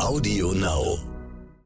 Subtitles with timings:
[0.00, 0.98] Audio Now.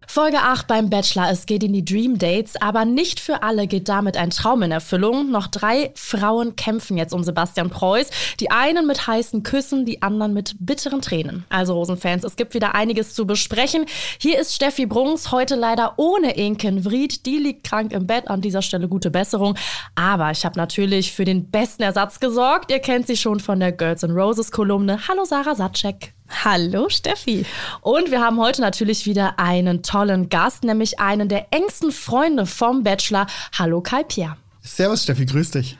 [0.07, 1.31] Folge 8 beim Bachelor.
[1.31, 4.71] Es geht in die Dream Dates, aber nicht für alle geht damit ein Traum in
[4.71, 5.31] Erfüllung.
[5.31, 8.11] Noch drei Frauen kämpfen jetzt um Sebastian Preuß.
[8.41, 11.45] Die einen mit heißen Küssen, die anderen mit bitteren Tränen.
[11.49, 13.87] Also Rosenfans, es gibt wieder einiges zu besprechen.
[14.19, 17.27] Hier ist Steffi Brunks, heute leider ohne Inken Vried.
[17.27, 18.29] Die liegt krank im Bett.
[18.29, 19.57] An dieser Stelle gute Besserung.
[19.95, 22.71] Aber ich habe natürlich für den besten Ersatz gesorgt.
[22.71, 25.09] Ihr kennt sie schon von der Girls and Roses Kolumne.
[25.09, 26.14] Hallo Sarah Satschek.
[26.29, 27.45] Hallo Steffi.
[27.81, 32.83] Und wir haben heute natürlich wieder einen tollen Gast, nämlich einen der engsten Freunde vom
[32.83, 33.27] Bachelor.
[33.59, 34.37] Hallo Kai Pierre.
[34.63, 35.79] Servus Steffi, grüß dich.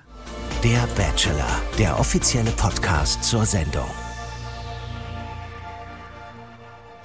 [0.63, 4.04] Der Bachelor, der offizielle Podcast zur Sendung.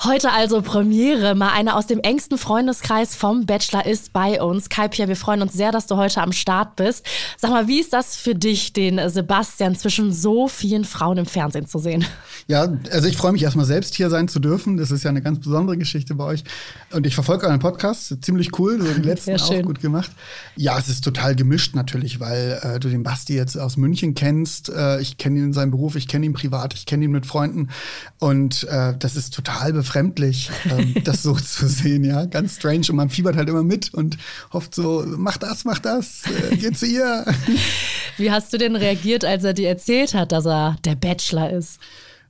[0.06, 1.36] Heute also Premiere.
[1.36, 4.70] Mal einer aus dem engsten Freundeskreis vom Bachelor ist bei uns.
[4.70, 7.06] Kai Pierre, wir freuen uns sehr, dass du heute am Start bist.
[7.38, 11.68] Sag mal, wie ist das für dich, den Sebastian zwischen so vielen Frauen im Fernsehen
[11.68, 12.06] zu sehen?
[12.48, 14.78] Ja, also ich freue mich erstmal selbst hier sein zu dürfen.
[14.78, 16.46] Das ist ja eine ganz besondere Geschichte bei euch.
[16.92, 18.24] Und ich verfolge euren Podcast.
[18.24, 18.82] Ziemlich cool.
[18.82, 20.12] So die letzten auch gut gemacht.
[20.56, 24.70] Ja, es ist total gemischt natürlich, weil äh, du den Basti jetzt aus München kennst.
[24.70, 27.26] Äh, ich kenne ihn in seinem Beruf, ich kenne ihn privat, ich kenne ihn mit
[27.26, 27.68] Freunden.
[28.18, 32.26] Und äh, das ist total befremdlich befremdlich, ähm, das so zu sehen, ja.
[32.26, 32.86] Ganz strange.
[32.90, 34.18] Und man fiebert halt immer mit und
[34.54, 37.26] hofft so, mach das, mach das, äh, geh zu ihr.
[38.18, 41.80] Wie hast du denn reagiert, als er dir erzählt hat, dass er der Bachelor ist?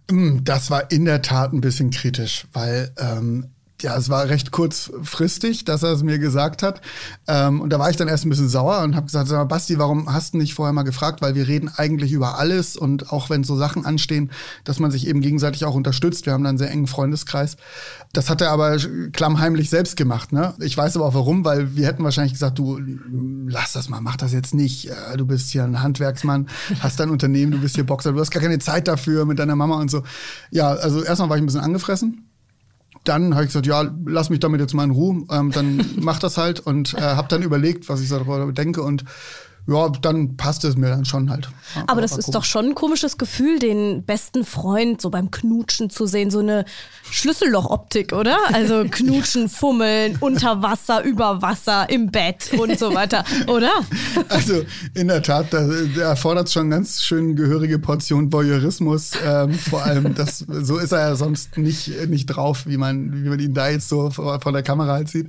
[0.10, 3.50] Mm, das war in der Tat ein bisschen kritisch, weil ähm,
[3.84, 6.82] ja, es war recht kurzfristig, dass er es mir gesagt hat.
[7.28, 9.46] Ähm, und da war ich dann erst ein bisschen sauer und habe gesagt, sag mal,
[9.46, 11.22] Basti, warum hast du nicht vorher mal gefragt?
[11.22, 14.32] Weil wir reden eigentlich über alles und auch wenn so Sachen anstehen,
[14.64, 16.26] dass man sich eben gegenseitig auch unterstützt.
[16.26, 17.58] Wir haben dann einen sehr engen Freundeskreis.
[18.14, 18.78] Das hat er aber
[19.12, 20.32] klammheimlich selbst gemacht.
[20.32, 20.54] Ne?
[20.60, 22.80] Ich weiß aber auch warum, weil wir hätten wahrscheinlich gesagt, du
[23.48, 24.90] lass das mal, mach das jetzt nicht.
[24.90, 26.48] Äh, du bist hier ein Handwerksmann,
[26.80, 29.56] hast dein Unternehmen, du bist hier Boxer, du hast gar keine Zeit dafür mit deiner
[29.56, 30.04] Mama und so.
[30.52, 32.29] Ja, also erstmal war ich ein bisschen angefressen
[33.04, 36.20] dann habe ich gesagt, ja, lass mich damit jetzt mal in Ruhe, ähm, dann mach
[36.20, 39.04] das halt und äh, habe dann überlegt, was ich darüber denke und
[39.70, 41.50] ja, dann passt es mir dann schon halt.
[41.76, 42.34] Ja, aber, das ist gucken.
[42.34, 46.66] doch schon ein komisches Gefühl, den besten Freund so beim Knutschen zu sehen, so eine
[47.12, 48.38] Schlüssellochoptik, oder?
[48.52, 53.72] Also knutschen, fummeln, unter Wasser, über Wasser, im Bett und so weiter, oder?
[54.30, 54.64] Also
[54.94, 59.12] in der Tat, da, da erfordert schon ganz schön gehörige Portion Voyeurismus.
[59.26, 63.30] Ähm, vor allem, das, so ist er ja sonst nicht, nicht drauf, wie man, wie
[63.30, 65.28] man ihn da jetzt so vor, vor der Kamera halt sieht.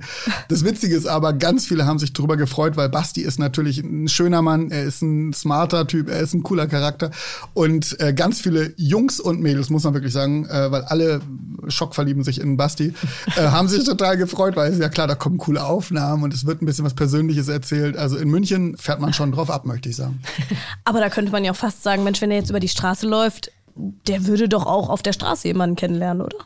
[0.49, 4.07] Das Witzige ist aber, ganz viele haben sich darüber gefreut, weil Basti ist natürlich ein
[4.07, 7.11] schöner schöner Mann, er ist ein smarter Typ, er ist ein cooler Charakter.
[7.53, 11.19] Und äh, ganz viele Jungs und Mädels, muss man wirklich sagen, äh, weil alle
[11.67, 12.93] schockverlieben sich in Basti,
[13.35, 16.45] äh, haben sich total gefreut, weil es ja klar, da kommen coole Aufnahmen und es
[16.45, 17.97] wird ein bisschen was Persönliches erzählt.
[17.97, 20.21] Also in München fährt man schon drauf ab, möchte ich sagen.
[20.85, 23.05] Aber da könnte man ja auch fast sagen, Mensch, wenn er jetzt über die Straße
[23.05, 26.37] läuft, der würde doch auch auf der Straße jemanden kennenlernen, oder?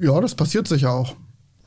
[0.00, 1.14] Ja, das passiert sicher auch.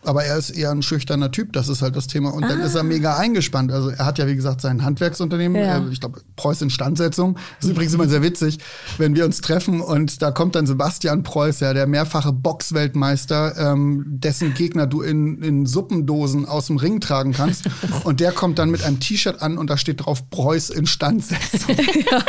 [0.04, 2.34] Aber er ist eher ein schüchterner Typ, das ist halt das Thema.
[2.34, 2.50] Und ah.
[2.50, 3.72] dann ist er mega eingespannt.
[3.72, 5.78] Also er hat ja, wie gesagt, sein Handwerksunternehmen, ja.
[5.78, 7.36] äh, ich glaube, Preuß Instandsetzung.
[7.36, 8.58] Das ist übrigens immer sehr witzig,
[8.98, 14.06] wenn wir uns treffen und da kommt dann Sebastian Preuß, ja, der mehrfache Boxweltmeister, ähm,
[14.08, 17.66] dessen Gegner du in, in Suppendosen aus dem Ring tragen kannst.
[18.04, 21.76] und der kommt dann mit einem T-Shirt an und da steht drauf Preuß Instandsetzung.
[22.12, 22.24] ja,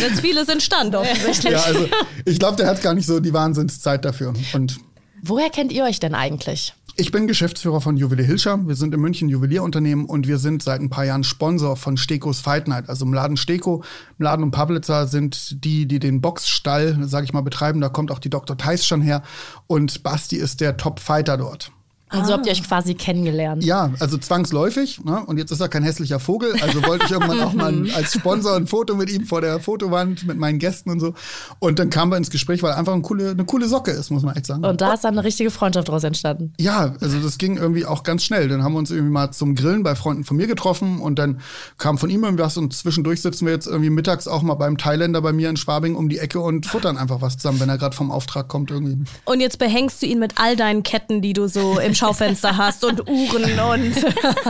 [0.00, 1.54] da ist vieles instand offensichtlich.
[1.54, 1.88] Ja, also
[2.26, 4.34] ich glaube, der hat gar nicht so die Wahnsinnszeit dafür.
[4.52, 4.78] Und
[5.22, 6.74] Woher kennt ihr euch denn eigentlich?
[6.98, 8.66] Ich bin Geschäftsführer von Juwelier Hilscher.
[8.66, 12.40] Wir sind in München Juwelierunternehmen und wir sind seit ein paar Jahren Sponsor von Stekos
[12.40, 12.88] Fight Night.
[12.88, 13.84] Also im Laden Steko,
[14.18, 17.82] im Laden und Pablitzer sind die, die den Boxstall, sage ich mal, betreiben.
[17.82, 18.56] Da kommt auch die Dr.
[18.56, 19.22] Theis schon her
[19.66, 21.70] und Basti ist der Top-Fighter dort.
[22.08, 22.36] Also ah.
[22.36, 23.64] habt ihr euch quasi kennengelernt?
[23.64, 25.04] Ja, also zwangsläufig.
[25.04, 25.24] Ne?
[25.26, 26.54] Und jetzt ist er kein hässlicher Vogel.
[26.62, 30.24] Also wollte ich irgendwann auch mal als Sponsor ein Foto mit ihm vor der Fotowand
[30.24, 31.14] mit meinen Gästen und so.
[31.58, 34.10] Und dann kamen wir ins Gespräch, weil er einfach eine coole, eine coole Socke ist,
[34.10, 34.64] muss man echt sagen.
[34.64, 36.52] Und da ist dann eine richtige Freundschaft daraus entstanden.
[36.60, 38.48] Ja, also das ging irgendwie auch ganz schnell.
[38.48, 41.40] Dann haben wir uns irgendwie mal zum Grillen bei Freunden von mir getroffen und dann
[41.76, 45.22] kam von ihm irgendwas und zwischendurch sitzen wir jetzt irgendwie mittags auch mal beim Thailänder
[45.22, 47.96] bei mir in Schwabing um die Ecke und futtern einfach was zusammen, wenn er gerade
[47.96, 49.04] vom Auftrag kommt irgendwie.
[49.24, 52.84] Und jetzt behängst du ihn mit all deinen Ketten, die du so im Schaufenster hast
[52.84, 53.96] und Uhren und.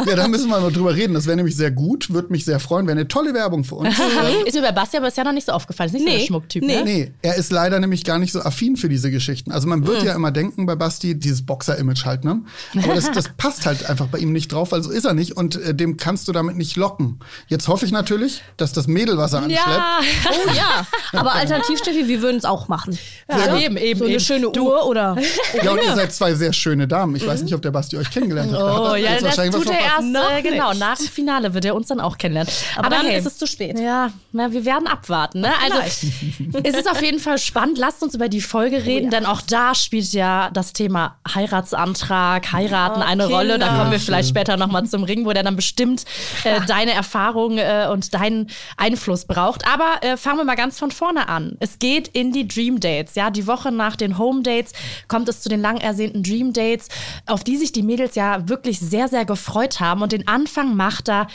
[0.07, 1.15] ja, da müssen wir mal drüber reden.
[1.15, 2.87] Das wäre nämlich sehr gut, würde mich sehr freuen.
[2.87, 3.97] Wäre eine tolle Werbung für uns.
[4.47, 5.89] ist mir bei Basti aber ist ja noch nicht so aufgefallen.
[5.89, 6.13] Ist nicht nee.
[6.13, 6.63] so der Schmucktyp.
[6.63, 6.77] Nee.
[6.77, 6.85] Ne?
[6.85, 9.53] nee, er ist leider nämlich gar nicht so affin für diese Geschichten.
[9.53, 10.07] Also man wird mhm.
[10.07, 12.43] ja immer denken bei Basti, dieses Boxer-Image halt, ne?
[12.77, 15.37] Aber das, das passt halt einfach bei ihm nicht drauf, weil so ist er nicht
[15.37, 17.21] und äh, dem kannst du damit nicht locken.
[17.49, 19.67] Jetzt hoffe ich natürlich, dass das Mädel, was er anschleppt.
[19.67, 20.01] Ja,
[20.31, 20.87] oh ja.
[21.19, 22.99] Aber alternativ, Steffi, wir würden es auch machen.
[23.29, 23.99] Ja, eben, eben.
[23.99, 24.21] So eine eben.
[24.21, 25.17] schöne Uhr oder.
[25.63, 27.17] Ja, und ihr seid zwei sehr schöne Damen.
[27.17, 28.57] Ich weiß weiß nicht, ob der Basti euch kennengelernt hat.
[28.67, 30.81] Oh, Da ja, jetzt das tut er erst, Noch äh, genau, nicht.
[30.81, 32.53] nach dem Finale wird er uns dann auch kennenlernen.
[32.77, 33.79] Aber dann hey, ist es zu spät.
[33.79, 35.41] Ja, na, wir werden abwarten.
[35.41, 35.53] Ne?
[35.63, 35.79] Also,
[36.63, 37.79] es ist auf jeden Fall spannend.
[37.79, 43.03] Lasst uns über die Folge reden, denn auch da spielt ja das Thema Heiratsantrag, Heiraten
[43.03, 43.37] eine Kinder.
[43.37, 43.59] Rolle.
[43.59, 46.05] Da kommen wir vielleicht später nochmal zum Ring, wo der dann bestimmt
[46.45, 49.67] äh, deine Erfahrung äh, und deinen Einfluss braucht.
[49.67, 51.57] Aber äh, fangen wir mal ganz von vorne an.
[51.61, 53.15] Es geht in die Dream Dates.
[53.15, 54.73] Ja, die Woche nach den Home Dates
[55.09, 56.89] kommt es zu den lang ersehnten Dream Dates,
[57.27, 60.03] auf die sich die Mädels ja wirklich sehr, sehr gefreut haben.
[60.03, 61.27] Und den Anfang macht da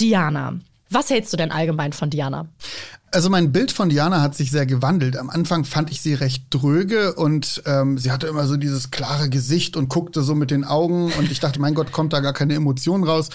[0.00, 0.58] Diana.
[0.90, 2.48] Was hältst du denn allgemein von Diana?
[3.12, 5.16] Also mein Bild von Diana hat sich sehr gewandelt.
[5.16, 9.28] Am Anfang fand ich sie recht dröge und ähm, sie hatte immer so dieses klare
[9.28, 12.32] Gesicht und guckte so mit den Augen und ich dachte, mein Gott, kommt da gar
[12.32, 13.30] keine Emotion raus.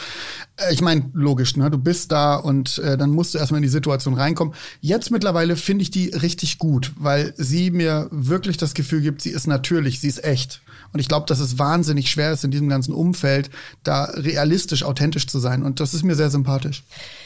[0.56, 1.70] Äh, ich meine, logisch, ne?
[1.70, 4.54] Du bist da und äh, dann musst du erstmal in die Situation reinkommen.
[4.80, 9.32] Jetzt mittlerweile finde ich die richtig gut, weil sie mir wirklich das Gefühl gibt, sie
[9.32, 10.62] ist natürlich, sie ist echt.
[10.96, 13.50] Und ich glaube, dass es wahnsinnig schwer ist, in diesem ganzen Umfeld
[13.84, 15.62] da realistisch, authentisch zu sein.
[15.62, 16.84] Und das ist mir sehr sympathisch.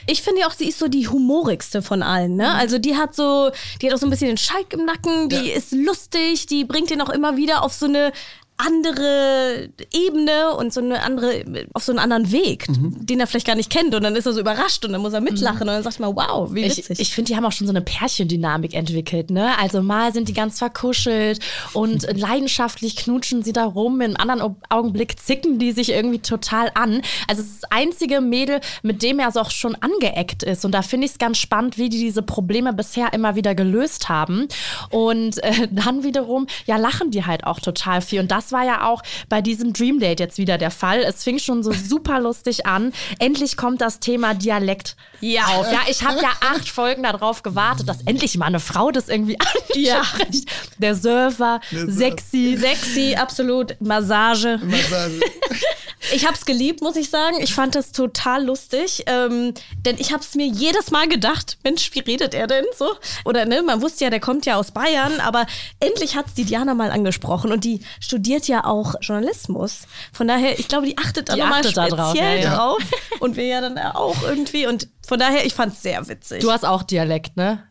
[0.07, 2.51] Ich finde ja auch, sie ist so die humorigste von allen, ne?
[2.55, 5.35] Also die hat so, die hat auch so ein bisschen den Schalk im Nacken, die
[5.49, 5.55] Ja.
[5.55, 8.11] ist lustig, die bringt den auch immer wieder auf so eine
[8.59, 13.55] andere Ebene und so eine andere, auf so einen anderen Weg, den er vielleicht gar
[13.55, 13.95] nicht kennt.
[13.95, 16.15] Und dann ist er so überrascht und dann muss er mitlachen und dann sagt man,
[16.15, 16.99] wow, wie Ich, witzig.
[16.99, 19.57] ich finde, die haben auch schon so eine Pärchendynamik entwickelt, ne?
[19.59, 21.39] Also mal sind die ganz verkuschelt
[21.73, 26.69] und leidenschaftlich knutschen sie da rum, im anderen Au- Augenblick zicken die sich irgendwie total
[26.75, 27.01] an.
[27.27, 30.65] Also es ist das einzige Mädel, mit dem er also auch schon angeeckt ist.
[30.65, 34.09] Und da finde ich es ganz spannend, wie die diese Probleme bisher immer wieder gelöst
[34.09, 34.47] haben.
[34.89, 38.19] Und äh, dann wiederum, ja, lachen die halt auch total viel.
[38.19, 40.99] Und das war ja auch bei diesem Dream Date jetzt wieder der Fall.
[40.99, 42.93] Es fing schon so super lustig an.
[43.19, 45.45] Endlich kommt das Thema Dialekt Ja.
[45.47, 45.71] auf.
[45.71, 49.37] Ja, ich habe ja acht Folgen darauf gewartet, dass endlich mal eine Frau das irgendwie
[49.39, 50.49] anspricht.
[50.77, 52.57] Der Surfer, sexy.
[52.59, 53.75] Sexy, absolut.
[53.79, 54.59] Massage.
[54.63, 55.19] Massage.
[56.13, 57.37] Ich hab's geliebt, muss ich sagen.
[57.41, 59.03] Ich fand das total lustig.
[59.05, 59.53] Ähm,
[59.85, 62.89] denn ich hab's mir jedes Mal gedacht, Mensch, wie redet er denn so?
[63.25, 65.45] Oder ne, man wusste ja, der kommt ja aus Bayern, aber
[65.79, 69.81] endlich hat's die Diana mal angesprochen und die studiert ja auch Journalismus.
[70.13, 72.55] Von daher, ich glaube, die achtet da Die nochmal speziell drauf, ja, ja.
[72.55, 72.81] drauf.
[73.19, 74.67] Und wir ja dann auch irgendwie.
[74.67, 76.41] Und von daher, ich fand's sehr witzig.
[76.41, 77.63] Du hast auch Dialekt, ne?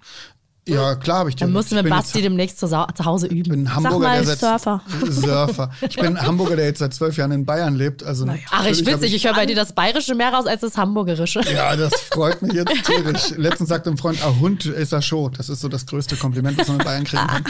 [0.69, 1.53] Ja, klar habe ich Dann den.
[1.55, 3.43] musst du Ich mit bin Basti demnächst zu, Hause üben.
[3.43, 4.81] Ich bin ein Hamburger, mal der seit, Surfer.
[5.09, 5.71] Surfer.
[5.89, 8.03] Ich bin ein Hamburger, der jetzt seit zwölf Jahren in Bayern lebt.
[8.05, 9.15] Also Ach, ich witzig.
[9.15, 11.41] Ich höre bei dir das Bayerische mehr raus als das Hamburgerische.
[11.53, 13.31] Ja, das freut mich jetzt tierisch.
[13.37, 15.33] Letztens sagte ein Freund, ah, Hund ist er schon.
[15.35, 17.45] Das ist so das größte Kompliment, was man in Bayern kriegen kann.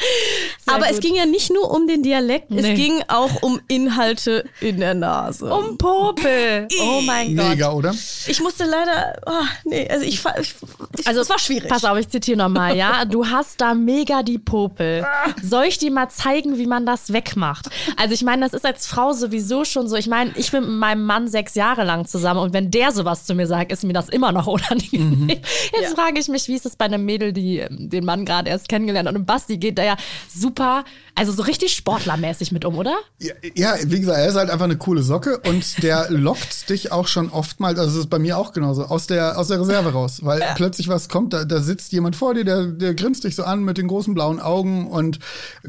[0.66, 2.60] aber es ging ja nicht nur um den Dialekt, Nee.
[2.72, 5.52] es ging auch um Inhalte in der Nase.
[5.52, 6.68] Um Popel.
[6.80, 7.48] Oh mein Gott.
[7.50, 7.94] Mega, oder?
[8.26, 9.32] Ich musste leider, oh,
[9.64, 10.54] nee, also ich, ich,
[10.98, 11.68] ich Also, es war schwierig.
[11.68, 13.04] Pass auf, ich zitiere nochmal, ja.
[13.04, 15.06] Du hast da mega die Popel.
[15.42, 17.68] Soll ich dir mal zeigen, wie man das wegmacht?
[17.96, 19.96] Also, ich meine, das ist als Frau sowieso schon so.
[19.96, 23.24] Ich meine, ich bin mit meinem Mann sechs Jahre lang zusammen und wenn der sowas
[23.24, 25.28] zu mir sagt, ist mir das immer noch unangenehm.
[25.28, 28.50] Jetzt frage ich mich, wie ist es bei einem Mädel, die ähm, den Mann gerade
[28.50, 29.14] erst kennengelernt hat?
[29.14, 29.96] Und Basti geht da ja
[30.28, 30.84] super,
[31.14, 32.94] also so richtig sportlermäßig mit um, oder?
[33.18, 36.92] Ja, ja, wie gesagt, er ist halt einfach eine coole Socke und der lockt dich
[36.92, 39.92] auch schon oftmals, also es ist bei mir auch genauso, aus der, aus der Reserve
[39.92, 40.20] raus.
[40.22, 43.44] Weil plötzlich was kommt, da, da sitzt jemand vor dir, der, der grinst dich so
[43.44, 45.18] an mit den großen blauen Augen und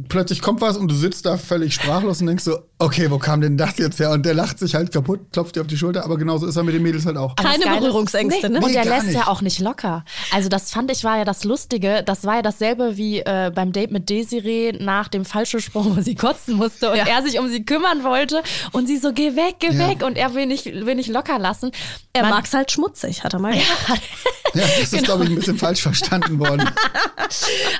[0.10, 3.42] plötzlich kommt was und du sitzt da völlig sprachlos und denkst so, okay, wo kam
[3.42, 4.12] denn das jetzt her?
[4.12, 6.64] Und der lacht sich halt kaputt, klopft dir auf die Schulter, aber genauso ist er
[6.64, 7.36] mit den Mädels halt auch.
[7.36, 8.60] Keine das Geile ist- Berührungsängste, ne?
[8.60, 9.16] Und Nee, der lässt nicht.
[9.16, 10.04] ja auch nicht locker.
[10.34, 12.04] Also das fand ich war ja das Lustige.
[12.06, 16.16] Das war ja dasselbe wie äh, beim Date mit Desiree nach dem Fallschirmsprung, wo sie
[16.16, 17.06] kotzen musste und Ja.
[17.08, 18.42] er sich um sie kümmern wollte
[18.74, 19.88] und sie so, geh weg, geh Ja.
[19.90, 21.72] weg und er will nicht, will nicht locker lassen.
[22.14, 24.02] er Man- mag's halt schmutzig, hat er mal gesagt.
[24.54, 26.55] Ja, das ist, glaube ich, ein bisschen falsch verstanden worden.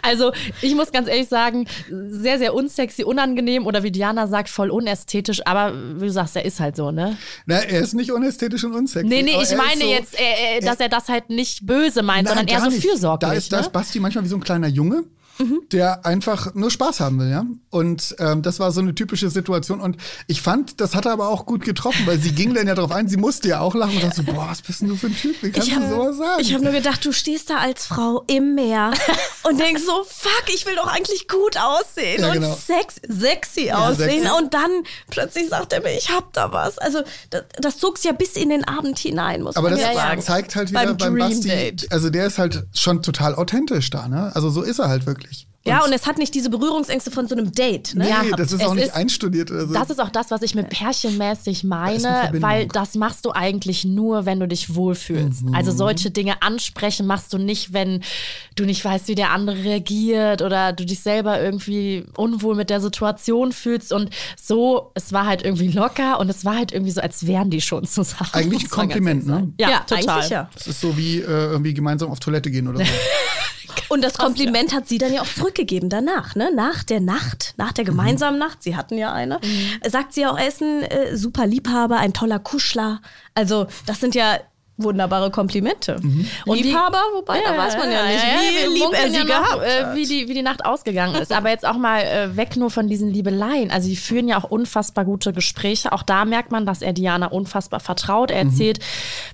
[0.02, 4.70] Also ich muss ganz ehrlich sagen, sehr, sehr unsexy, unangenehm oder wie Diana sagt, voll
[4.70, 5.46] unästhetisch.
[5.46, 7.18] Aber wie du sagst, er ist halt so, ne?
[7.46, 9.08] Na, er ist nicht unästhetisch und unsexy.
[9.08, 12.04] Nee, nee, ich er meine so, jetzt, äh, äh, dass er das halt nicht böse
[12.04, 12.82] meint, sondern eher so nicht.
[12.82, 13.30] fürsorglich.
[13.30, 13.64] Da ist, da ne?
[13.64, 15.04] ist Basti manchmal wie so ein kleiner Junge,
[15.38, 15.62] Mhm.
[15.72, 17.46] der einfach nur Spaß haben will, ja.
[17.70, 19.82] Und ähm, das war so eine typische Situation.
[19.82, 22.76] Und ich fand, das hat er aber auch gut getroffen, weil sie ging dann ja
[22.76, 24.96] drauf ein, sie musste ja auch lachen und dachte so, boah, was bist denn du
[24.96, 25.36] für ein Typ?
[25.42, 26.54] Wie kannst Ich du habe sowas sagen?
[26.54, 28.92] hab nur gedacht, du stehst da als Frau im Meer
[29.44, 32.56] und denkst so, fuck, ich will doch eigentlich gut aussehen Ja, und genau.
[32.56, 34.24] sex, sexy aussehen.
[34.24, 34.38] sexy.
[34.42, 34.72] Und dann
[35.10, 36.78] plötzlich sagt er mir, ich hab da was.
[36.78, 39.94] Also das, das zog's ja bis in den Abend hinein, muss aber man das ja
[39.94, 40.22] sagen.
[40.22, 44.32] zeigt halt wieder Beim beim, Basti, also der ist halt schon total authentisch da, ne?
[44.34, 45.25] Also so ist er halt wirklich.
[45.68, 47.96] Ja, und es hat nicht diese Berührungsängste von so einem Date.
[47.96, 48.04] Ne?
[48.04, 49.74] Nee, Ja, das ist es auch nicht ist- einstudiert oder so.
[49.74, 52.42] Das ist auch das, was ich mit pärchenmäßig meine, Verbindung.
[52.50, 55.44] weil das machst du eigentlich nur, wenn du dich wohlfühlst.
[55.44, 55.56] Mhm.
[55.56, 58.04] Also solche Dinge ansprechen machst du nicht, wenn
[58.56, 62.80] du nicht weißt, wie der andere reagiert oder du dich selber irgendwie unwohl mit der
[62.80, 63.92] Situation fühlst.
[63.92, 64.10] Und
[64.42, 67.62] so, es war halt irgendwie locker und es war halt irgendwie so, als wären die
[67.62, 68.30] schon zusammen.
[68.34, 69.34] Eigentlich ein Kompliment, ne?
[69.34, 69.54] sagen.
[69.60, 70.10] Ja, total.
[70.16, 70.50] eigentlich ja.
[70.54, 72.86] das ist so wie äh, irgendwie gemeinsam auf Toilette gehen oder so.
[73.90, 76.52] Und das Kompliment hat sie dann ja auch zurückgegeben danach, ne?
[76.54, 79.40] Nach der Nacht, nach der gemeinsamen Nacht, sie hatten ja eine,
[79.88, 83.02] sagt sie auch, er ist ein äh, super Liebhaber, ein toller Kuschler.
[83.34, 84.40] Also, das sind ja
[84.78, 85.96] wunderbare Komplimente.
[85.96, 86.28] Und
[86.58, 89.28] wie- Liebhaber, wobei, da weiß man ja nicht, wir wie lieb er sie ja noch,
[89.50, 89.96] gehabt äh, hat.
[89.96, 91.32] wie, die, wie die Nacht ausgegangen ist.
[91.32, 93.72] Aber jetzt auch mal äh, weg nur von diesen Liebeleien.
[93.72, 95.92] Also die führen ja auch unfassbar gute Gespräche.
[95.94, 98.32] Auch da merkt man, dass er Diana unfassbar vertraut.
[98.32, 98.80] Er erzählt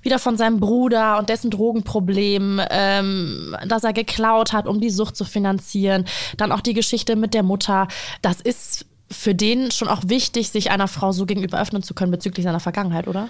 [0.02, 5.16] wieder von seinem Bruder und dessen Drogenproblem, ähm, dass er geklaut hat, um die Sucht
[5.16, 6.04] zu finanzieren.
[6.36, 7.88] Dann auch die Geschichte mit der Mutter.
[8.22, 12.12] Das ist für den schon auch wichtig, sich einer Frau so gegenüber öffnen zu können
[12.12, 13.28] bezüglich seiner Vergangenheit, oder?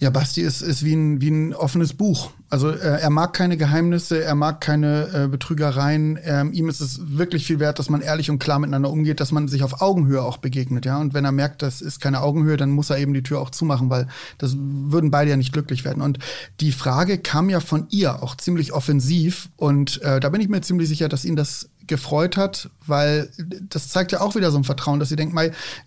[0.00, 2.30] Ja, Basti ist, ist wie, ein, wie ein offenes Buch.
[2.48, 6.18] Also äh, er mag keine Geheimnisse, er mag keine äh, Betrügereien.
[6.24, 9.30] Ähm, ihm ist es wirklich viel wert, dass man ehrlich und klar miteinander umgeht, dass
[9.30, 10.86] man sich auf Augenhöhe auch begegnet.
[10.86, 13.40] Ja, und wenn er merkt, das ist keine Augenhöhe, dann muss er eben die Tür
[13.42, 16.02] auch zumachen, weil das würden beide ja nicht glücklich werden.
[16.02, 16.18] Und
[16.60, 20.62] die Frage kam ja von ihr auch ziemlich offensiv und äh, da bin ich mir
[20.62, 23.28] ziemlich sicher, dass ihn das gefreut hat, weil
[23.68, 25.36] das zeigt ja auch wieder so ein Vertrauen, dass sie denkt,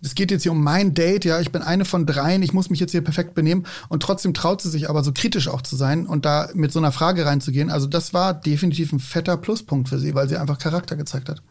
[0.03, 2.69] es geht jetzt hier um mein Date, ja, ich bin eine von dreien, ich muss
[2.69, 5.75] mich jetzt hier perfekt benehmen und trotzdem traut sie sich aber so kritisch auch zu
[5.75, 7.71] sein und da mit so einer Frage reinzugehen.
[7.71, 11.41] Also das war definitiv ein fetter Pluspunkt für sie, weil sie einfach Charakter gezeigt hat.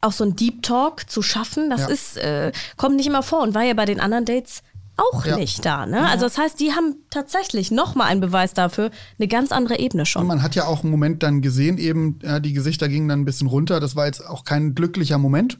[0.00, 1.88] Auch so ein Deep Talk zu schaffen, das Ja.
[1.88, 4.62] ist, äh, kommt nicht immer vor und war ja bei den anderen Dates
[4.96, 5.36] auch Ja.
[5.36, 5.86] nicht da.
[5.86, 6.06] Ne?
[6.08, 10.06] Also das heißt, die haben tatsächlich nochmal einen Beweis dafür, eine ganz andere Ebene Und
[10.06, 10.26] schon.
[10.26, 13.24] man hat ja auch einen Moment dann gesehen, eben, ja, die Gesichter gingen dann ein
[13.24, 13.80] bisschen runter.
[13.80, 15.58] Das war jetzt auch kein glücklicher Moment,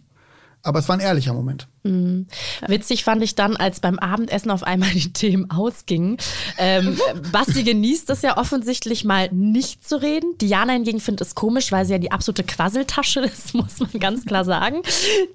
[0.62, 1.66] aber es war ein ehrlicher Moment.
[2.66, 6.18] Witzig fand ich dann, als beim Abendessen auf einmal die Themen ausgingen.
[6.58, 6.98] Ähm,
[7.32, 10.36] Basti genießt es ja offensichtlich mal nicht zu reden.
[10.38, 14.26] Diana hingegen findet es komisch, weil sie ja die absolute Quasseltasche ist, muss man ganz
[14.26, 14.82] klar sagen.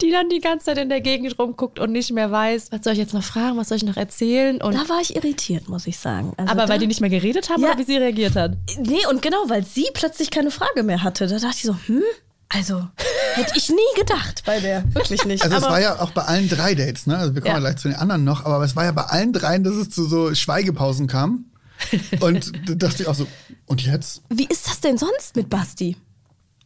[0.01, 2.94] Die dann die ganze Zeit in der Gegend rumguckt und nicht mehr weiß, was soll
[2.94, 4.62] ich jetzt noch fragen, was soll ich noch erzählen?
[4.62, 6.34] Und, Da war ich irritiert, muss ich sagen.
[6.38, 7.70] Also aber da, weil die nicht mehr geredet haben Ja.
[7.70, 8.51] oder wie sie reagiert hat?
[8.77, 11.25] Nee, und genau, weil sie plötzlich keine Frage mehr hatte.
[11.25, 12.03] Da dachte ich so, hm,
[12.49, 12.87] also
[13.33, 14.83] hätte ich nie gedacht bei der.
[14.93, 15.43] Wirklich nicht.
[15.43, 17.17] Also es aber war ja auch bei allen drei Dates, ne?
[17.17, 17.59] Also wir kommen Ja.
[17.59, 17.59] ja.
[17.71, 20.05] gleich zu den anderen noch, aber es war ja bei allen dreien, dass es zu
[20.07, 21.45] so Schweigepausen kam.
[22.21, 23.27] Und da dachte ich auch so,
[23.65, 24.21] und jetzt?
[24.29, 25.97] wie ist das denn sonst mit Basti?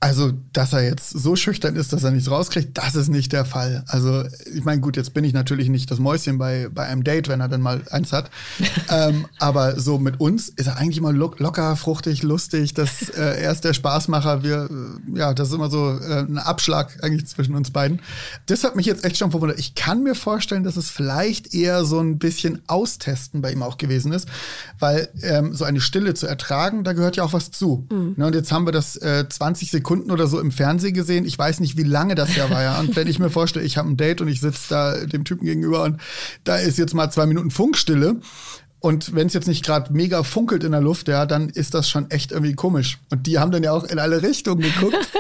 [0.02, 3.44] Also, dass er jetzt so schüchtern ist, dass er nichts rauskriegt, das ist nicht der
[3.44, 3.84] Fall.
[3.88, 4.24] Also,
[4.56, 7.42] ich meine, gut, jetzt bin ich natürlich nicht das Mäuschen bei, bei einem Date, wenn
[7.42, 8.32] er dann mal eins hat.
[8.90, 12.74] ähm, aber so mit uns ist er eigentlich immer lo locker, fruchtig, lustig.
[12.74, 14.42] Das, äh, er ist der Spaßmacher.
[14.42, 18.00] Wir, äh, ja, das ist immer so äh, ein Abschlag eigentlich zwischen uns beiden.
[18.46, 19.60] Das hat mich jetzt echt schon verwundert.
[19.60, 23.78] Ich kann mir vorstellen, dass es vielleicht eher so ein bisschen Austesten bei ihm auch
[23.78, 24.30] gewesen ist,
[24.80, 27.86] weil ähm, so eine Stille zu ertragen, da gehört ja auch was zu.
[27.90, 31.26] Ne, und jetzt haben wir das äh, 20 Sekunden oder so im Fernsehen gesehen.
[31.26, 32.62] Ich weiß nicht, wie lange das ja war.
[32.62, 32.80] Ja.
[32.80, 35.46] Und wenn ich mir vorstelle, ich habe ein Date und ich sitze da dem Typen
[35.46, 36.00] gegenüber und
[36.44, 38.18] da ist jetzt mal zwei Minuten Funkstille.
[38.82, 41.90] Und wenn es jetzt nicht gerade mega funkelt in der Luft, ja, dann ist das
[41.90, 42.98] schon echt irgendwie komisch.
[43.10, 44.98] Und die haben dann ja auch in alle Richtungen geguckt.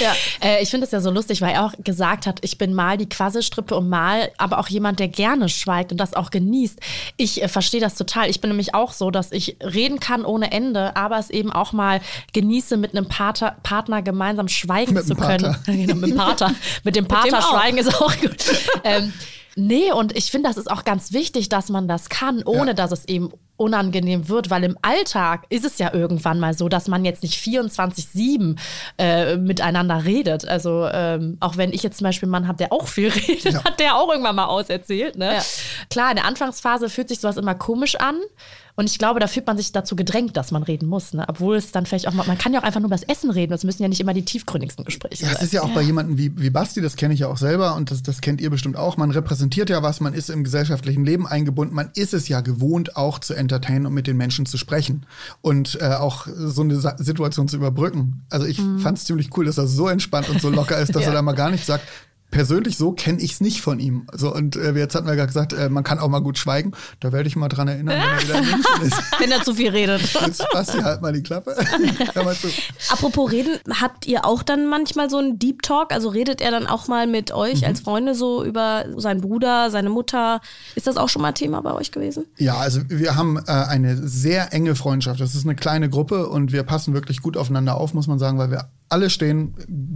[0.00, 0.14] Ja.
[0.40, 2.96] Äh, ich finde es ja so lustig, weil er auch gesagt hat, ich bin mal
[2.96, 6.80] die Quasselstrippe und mal aber auch jemand, der gerne schweigt und das auch genießt.
[7.18, 8.30] Ich äh, verstehe das total.
[8.30, 11.72] Ich bin nämlich auch so, dass ich reden kann ohne Ende, aber es eben auch
[11.72, 12.00] mal
[12.32, 15.44] genieße, mit einem Pater, Partner gemeinsam schweigen Mit zu dem können.
[15.44, 15.60] Pater.
[15.66, 16.54] genau, mit dem Pater.
[16.84, 17.50] mit dem Pater auch.
[17.50, 18.36] schweigen ist auch gut.
[18.84, 19.12] ähm,
[19.56, 22.74] nee, und ich finde, das ist auch ganz wichtig, dass man das kann, ohne Ja.
[22.74, 26.88] dass es eben unangenehm wird, weil im Alltag ist es ja irgendwann mal so, dass
[26.88, 28.56] man jetzt nicht 24-7
[28.98, 30.48] äh, miteinander redet.
[30.48, 33.52] Also ähm, auch wenn ich jetzt zum Beispiel einen Mann habe, der auch viel redet,
[33.52, 33.64] Ja.
[33.64, 35.16] hat der auch irgendwann mal auserzählt.
[35.16, 35.34] Ne?
[35.34, 35.42] Ja.
[35.90, 38.16] Klar, in der Anfangsphase fühlt sich sowas immer komisch an.
[38.76, 41.12] Und ich glaube, da fühlt man sich dazu gedrängt, dass man reden muss.
[41.12, 41.24] Ne?
[41.28, 43.30] Obwohl es dann vielleicht auch mal, man kann ja auch einfach nur über das Essen
[43.30, 43.50] reden.
[43.50, 45.44] Das müssen ja nicht immer die tiefgründigsten Gespräche Ja, es sein.
[45.46, 47.90] ist ja auch bei jemandem wie, wie Basti, das kenne ich ja auch selber und
[47.90, 48.96] das, das kennt ihr bestimmt auch.
[48.96, 52.96] Man repräsentiert ja was, man ist im gesellschaftlichen Leben eingebunden, man ist es ja gewohnt,
[52.96, 55.06] auch zu entertainen und mit den Menschen zu sprechen
[55.40, 58.22] und äh, auch so eine Sa Situation zu überbrücken.
[58.30, 61.04] Also ich fand es ziemlich cool, dass er so entspannt und so locker ist, dass
[61.06, 61.84] er da mal gar nichts sagt.
[62.30, 64.06] Persönlich so kenne ich es nicht von ihm.
[64.12, 66.72] So, und äh, jetzt hatten wir gerade gesagt, äh, man kann auch mal gut schweigen.
[67.00, 69.02] Da werde ich mal dran erinnern, wenn er wieder in München ist.
[69.18, 70.02] Wenn er zu viel redet.
[70.26, 71.56] Jetzt Basti, halt mal die Klappe.
[72.14, 72.36] Mal.
[72.90, 75.92] Apropos reden, habt ihr auch dann manchmal so einen Deep Talk?
[75.92, 79.88] Also redet er dann auch mal mit euch als Freunde so über seinen Bruder, seine
[79.88, 80.40] Mutter?
[80.74, 82.26] Ist das auch schon mal Thema bei euch gewesen?
[82.36, 85.20] Ja, also wir haben äh, eine sehr enge Freundschaft.
[85.20, 88.38] Das ist eine kleine Gruppe und wir passen wirklich gut aufeinander auf, muss man sagen,
[88.38, 89.54] weil wir alle stehen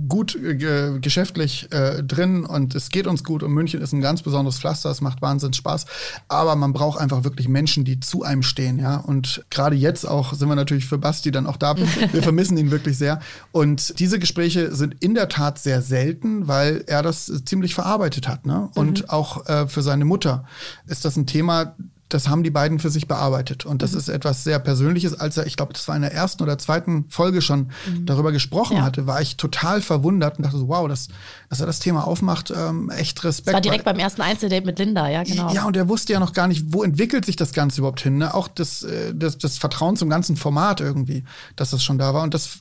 [0.09, 4.23] gut äh, geschäftlich äh, drin und es geht uns gut und München ist ein ganz
[4.23, 5.87] besonderes Pflaster, es macht wahnsinnig Spaß,
[6.29, 8.97] aber man braucht einfach wirklich Menschen, die zu einem stehen, ja.
[8.97, 11.77] Und gerade jetzt auch sind wir natürlich für Basti dann auch da,
[12.13, 13.21] wir vermissen ihn wirklich sehr.
[13.51, 18.47] Und diese Gespräche sind in der Tat sehr selten, weil er das ziemlich verarbeitet hat
[18.47, 18.71] ne?
[18.75, 19.11] und mhm.
[19.11, 20.45] auch äh, für seine Mutter
[20.87, 21.75] ist das ein Thema,
[22.09, 23.65] das haben die beiden für sich bearbeitet.
[23.65, 23.99] Und das mhm.
[23.99, 25.19] ist etwas sehr Persönliches.
[25.19, 28.07] Als er, ich glaube, das war in der ersten oder zweiten Folge schon mhm.
[28.07, 28.83] darüber gesprochen ja.
[28.83, 31.09] hatte, war ich total verwundert und dachte so, wow, das,
[31.49, 33.49] dass er das Thema aufmacht, ähm, echt Respekt.
[33.49, 35.53] Das war direkt beim ersten Einzeldate mit Linda, ja, genau.
[35.53, 38.19] Ja, und er wusste ja noch gar nicht, wo entwickelt sich das Ganze überhaupt hin.
[38.19, 38.35] Ne?
[38.35, 41.25] Auch das, äh, das, das Vertrauen zum ganzen Format irgendwie,
[41.57, 42.23] dass das schon da war.
[42.23, 42.59] Und das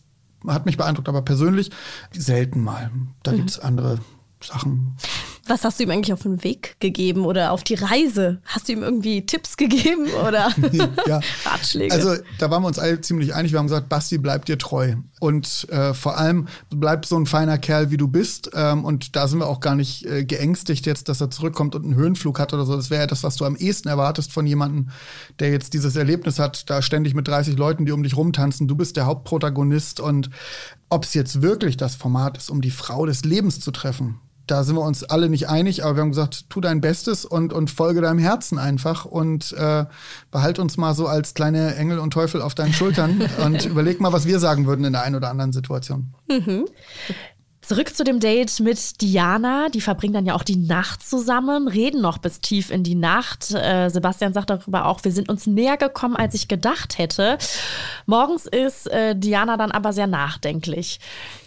[0.48, 1.70] hat mich beeindruckt, aber persönlich
[2.12, 2.92] selten mal.
[3.24, 3.38] Da mhm.
[3.38, 4.00] gibt es andere
[4.46, 4.96] Sachen.
[5.46, 8.40] Was hast du ihm eigentlich auf den Weg gegeben oder auf die Reise?
[8.46, 10.50] Hast du ihm irgendwie Tipps gegeben oder
[11.08, 11.20] ja.
[11.46, 11.94] Ratschläge?
[11.94, 13.52] Also da waren wir uns alle ziemlich einig.
[13.52, 14.96] Wir haben gesagt, Basti, bleib dir treu.
[15.20, 18.52] Und äh, vor allem, bleib so ein feiner Kerl, wie du bist.
[18.54, 21.84] Ähm, und da sind wir auch gar nicht äh, geängstigt jetzt, dass er zurückkommt und
[21.84, 22.78] einen Höhenflug hat oder so.
[22.78, 24.92] Das wäre ja das, was du am ehesten erwartest von jemandem,
[25.40, 28.70] der jetzt dieses Erlebnis hat, da ständig mit 30 Leuten, die um dich rumtanzen.
[28.70, 30.00] Du bist der Hauptprotagonist.
[30.00, 30.30] Und
[30.88, 34.64] ob es jetzt wirklich das Format ist, um die Frau des Lebens zu treffen, da
[34.64, 37.72] sind wir uns alle nicht einig, aber wir haben gesagt, tu dein Bestes und, und
[37.72, 39.86] folge deinem Herzen einfach und äh,
[40.32, 44.12] behalt uns mal so als kleine Engel und Teufel auf deinen Schultern und überleg mal,
[44.12, 46.14] was wir sagen würden in der einen oder anderen Situation.
[46.30, 46.66] Mhm.
[47.64, 49.70] Zurück zu dem Date mit Diana.
[49.70, 53.52] Die verbringen dann ja auch die Nacht zusammen, reden noch bis tief in die Nacht.
[53.52, 57.38] Äh, Sebastian sagt darüber auch, wir sind uns näher gekommen, als ich gedacht hätte.
[58.06, 61.00] Morgens ist äh, Diana dann aber sehr nachdenklich.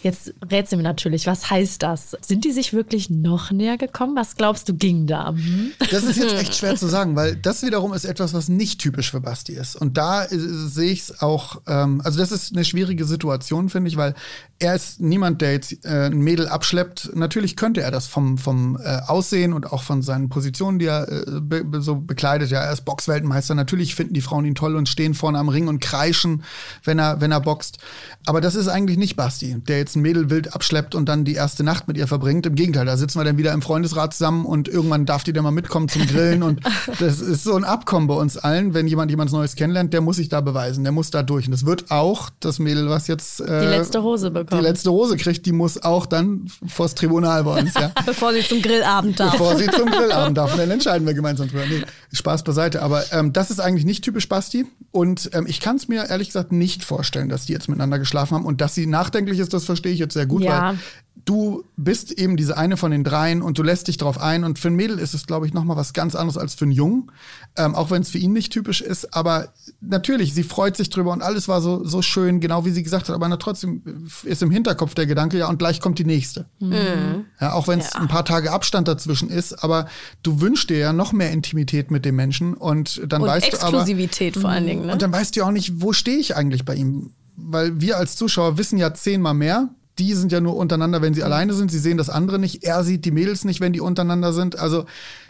[0.07, 2.17] Jetzt rät sie mir natürlich, was heißt das?
[2.21, 4.15] Sind die sich wirklich noch näher gekommen?
[4.15, 5.31] Was glaubst du, ging da?
[5.31, 5.73] Hm?
[5.91, 9.11] Das ist jetzt echt schwer zu sagen, weil das wiederum ist etwas, was nicht typisch
[9.11, 9.75] für Basti ist.
[9.75, 13.89] Und da äh, sehe ich es auch, ähm, also das ist eine schwierige Situation, finde
[13.89, 14.15] ich, weil
[14.61, 17.11] er ist niemand, der jetzt äh, ein Mädel abschleppt.
[17.17, 21.11] Natürlich könnte er das vom, vom äh, Aussehen und auch von seinen Positionen, die er
[21.11, 22.51] äh, be so bekleidet.
[22.51, 23.57] Ja, er ist Boxweltmeister.
[23.57, 26.45] Natürlich finden die Frauen ihn toll und stehen vorne am Ring und kreischen,
[26.85, 27.79] wenn er, wenn er boxt.
[28.25, 31.35] Aber das ist eigentlich nicht Basti, der jetzt ein Mädel wild abschleppt und dann die
[31.35, 32.47] erste Nacht mit ihr verbringt.
[32.47, 35.45] Im Gegenteil, da sitzen wir dann wieder im Freundesrat zusammen und irgendwann darf die dann
[35.45, 36.43] mal mitkommen zum Grillen.
[36.43, 36.61] und
[37.01, 38.75] das ist so ein Abkommen bei uns allen.
[38.75, 41.47] Wenn jemand jemand Neues kennenlernt, der muss sich da beweisen, der muss da durch.
[41.47, 44.53] Und das wird auch das Mädel, was jetzt äh, die letzte Hose bekommt.
[44.53, 47.93] Die letzte Rose kriegt, die muss auch dann vors Tribunal bei uns, ja.
[48.07, 49.33] Bevor sie zum Grillabend darf.
[49.33, 50.53] Bevor sie zum Grillabend darf.
[50.53, 51.65] Und dann entscheiden wir gemeinsam drüber.
[51.69, 52.83] Nee, Spaß beiseite.
[52.83, 54.67] Aber ähm, das ist eigentlich nicht typisch Basti.
[54.91, 58.35] Und ähm, ich kann es mir ehrlich gesagt nicht vorstellen, dass die jetzt miteinander geschlafen
[58.35, 58.45] haben.
[58.45, 60.71] Und dass sie nachdenklich ist, das verstehe ich jetzt sehr gut, ja.
[60.71, 60.79] weil
[61.27, 64.45] du bist eben diese eine von den dreien und du lässt dich drauf ein.
[64.45, 66.65] Und für ein Mädel ist es, glaube ich, noch mal was ganz anderes als für
[66.65, 67.11] einen Jungen.
[67.57, 69.13] Ähm, auch wenn es für ihn nicht typisch ist.
[69.13, 69.49] Aber
[69.81, 73.09] natürlich, sie freut sich drüber und alles war so, so schön, genau wie sie gesagt
[73.09, 73.15] hat.
[73.15, 73.83] Aber trotzdem
[74.23, 76.47] ist im Hinterkopf der Gedanke, ja, und gleich kommt die nächste.
[76.61, 77.27] Mhm.
[77.41, 78.01] Ja, auch wenn es ja.
[78.01, 79.65] ein paar Tage Abstand dazwischen ist.
[79.65, 79.89] Aber
[80.23, 82.55] du wünschst dir ja noch mehr Intimität mit dem Menschen.
[82.55, 84.87] Und dann und weißt Exklusivität du aber, vor allen Dingen.
[84.87, 84.93] Ne?
[84.93, 88.17] Und dann weißt du auch nicht, wo stehe ich eigentlich bei ihm weil wir als
[88.17, 89.69] Zuschauer wissen ja zehnmal mehr
[89.99, 91.27] die sind ja nur untereinander, wenn sie mhm.
[91.27, 91.71] alleine sind.
[91.71, 92.65] Sie sehen das andere nicht.
[92.65, 94.59] Er sieht die Mädels nicht, wenn die untereinander sind.
[94.59, 94.87] Also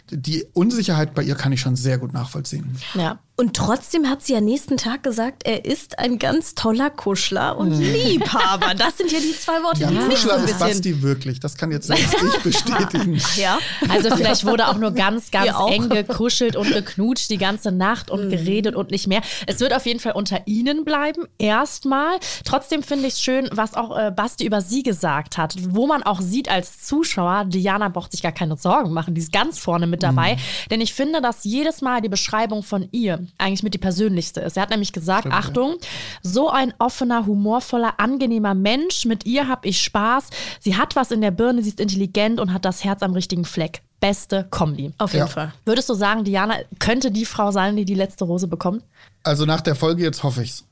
[0.09, 2.75] die Unsicherheit bei ihr kann ich schon sehr gut nachvollziehen.
[2.93, 3.19] Ja.
[3.39, 7.69] Und trotzdem hat sie ja nächsten Tag gesagt, er ist ein ganz toller Kuschler und
[7.69, 7.83] mhm.
[7.83, 8.73] Liebhaber.
[8.73, 11.39] Das sind ja die zwei Worte, ja, die Kuschler ist Basti wirklich.
[11.39, 13.21] Das kann jetzt selbst ich bestätigen.
[13.35, 13.59] ja.
[13.89, 18.25] Also vielleicht wurde auch nur ganz, ganz eng gekuschelt und geknutscht die ganze Nacht und
[18.25, 18.29] mhm.
[18.31, 19.21] geredet und nicht mehr.
[19.45, 22.17] Es wird auf jeden Fall unter ihnen bleiben, erstmal.
[22.43, 26.01] Trotzdem finde ich es schön, was auch äh, Basti über sie gesagt hat, wo man
[26.01, 29.13] auch sieht als Zuschauer, Diana braucht sich gar keine Sorgen machen.
[29.13, 30.37] Die ist ganz vorne mit dabei.
[30.37, 30.39] Mhm.
[30.71, 34.57] Denn ich finde, dass jedes Mal die Beschreibung von ihr eigentlich mit die persönlichste ist.
[34.57, 35.87] Er hat nämlich gesagt, Stimmt, Achtung, ja.
[36.21, 40.29] so ein offener, humorvoller, angenehmer Mensch, mit ihr habe ich Spaß.
[40.59, 43.45] Sie hat was in der Birne, sie ist intelligent und hat das Herz am richtigen
[43.45, 43.81] Fleck.
[43.99, 44.93] Beste Kombi.
[44.99, 45.31] Auf jeden ja.
[45.31, 45.53] Fall.
[45.65, 48.83] Würdest du sagen, Diana könnte die Frau sein, die die letzte Rose bekommt?
[49.23, 50.63] Also nach der Folge jetzt hoffe ich's.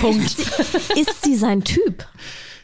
[0.00, 0.38] Punkt.
[0.96, 2.06] ist sie sein Typ?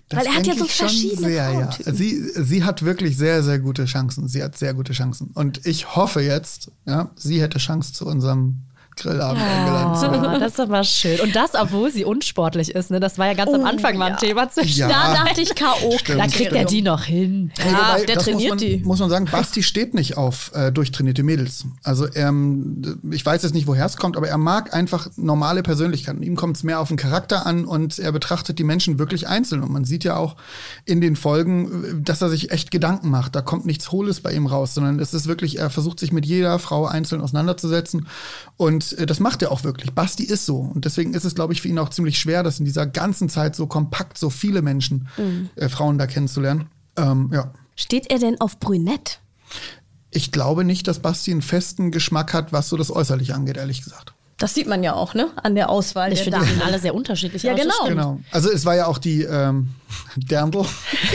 [0.09, 1.93] Das Weil er hat ja so verschiedene sehr, ja.
[1.93, 4.29] Sie, sie hat wirklich sehr, sehr gute Chancen.
[4.29, 5.31] Sie hat sehr gute Chancen.
[5.35, 8.63] Und ich hoffe jetzt, ja, sie hätte Chance zu unserem
[8.97, 10.41] Grillabend oh, eingeladen.
[10.45, 11.21] Das ist aber schön.
[11.21, 12.91] Und das, obwohl sie unsportlich ist.
[12.91, 13.01] Ne?
[13.01, 14.81] Das war ja ganz oh, am Anfang mal ein Thema zwischen.
[14.81, 14.89] Ja.
[14.89, 15.97] Da dachte ich K.O.
[16.07, 17.51] Da kriegt er die noch hin.
[17.59, 18.77] Ja, ja der trainiert muss man, die.
[18.85, 21.65] Muss man sagen, Basti steht nicht auf äh, durchtrainierte Mädels.
[21.83, 26.23] Also ähm, ich weiß jetzt nicht, woher es kommt, aber er mag einfach normale Persönlichkeiten.
[26.23, 29.63] Ihm kommt es mehr auf den Charakter an und er betrachtet die Menschen wirklich einzeln.
[29.63, 30.37] Und man sieht ja auch
[30.85, 33.35] in den Folgen, dass er sich echt Gedanken macht.
[33.35, 36.27] Da kommt nichts Hohles bei ihm raus, sondern es ist wirklich, er versucht sich mit
[36.27, 38.09] jeder Frau einzeln auseinanderzusetzen.
[38.57, 39.93] Und Und äh, das macht er auch wirklich.
[39.93, 40.57] Basti ist so.
[40.57, 43.29] Und deswegen ist es, glaube ich, für ihn auch ziemlich schwer, das in dieser ganzen
[43.29, 45.09] Zeit so kompakt, so viele Menschen,
[45.57, 46.67] äh, Frauen da kennenzulernen.
[46.97, 47.53] Ähm, ja.
[47.77, 49.21] Steht er denn auf Brünett?
[50.11, 53.83] Ich glaube nicht, dass Basti einen festen Geschmack hat, was so das Äußerliche angeht, ehrlich
[53.83, 54.14] gesagt.
[54.39, 55.29] Das sieht man ja auch, ne?
[55.37, 56.13] An der Auswahl.
[56.13, 57.61] Ich der finde, die sehen alle sehr unterschiedlich Ja, aus.
[57.61, 57.89] genau.
[57.89, 58.21] Genau.
[58.33, 59.69] Also es war ja auch die ähm,
[60.17, 60.65] Dirndl.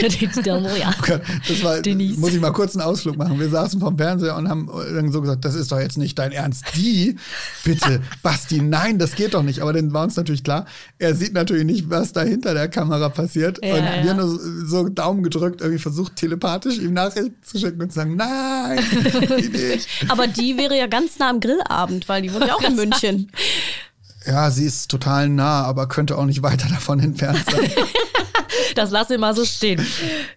[0.00, 0.90] Die Dirndl, ja.
[0.98, 2.18] Oh Gott, das war, Denise.
[2.18, 3.38] muss ich mal kurz einen Ausflug machen.
[3.38, 6.32] Wir saßen vom Fernseher und haben dann so gesagt, das ist doch jetzt nicht dein
[6.32, 6.64] Ernst.
[6.76, 7.16] Die,
[7.64, 9.60] bitte, Basti, nein, das geht doch nicht.
[9.60, 10.64] Aber dann war uns natürlich klar,
[10.98, 13.58] er sieht natürlich nicht, was da hinter der Kamera passiert.
[13.62, 14.02] Ja, und ja.
[14.02, 17.96] wir haben nur so Daumen gedrückt, irgendwie versucht, telepathisch ihm Nachrichten zu schicken und zu
[17.96, 18.78] sagen, nein,
[19.38, 19.88] die nicht.
[20.08, 23.09] Aber die wäre ja ganz nah am Grillabend, weil die wohnt ja auch in München.
[24.26, 27.70] Ja, sie ist total nah, aber könnte auch nicht weiter davon entfernt sein.
[28.74, 29.84] Das lassen wir mal so stehen.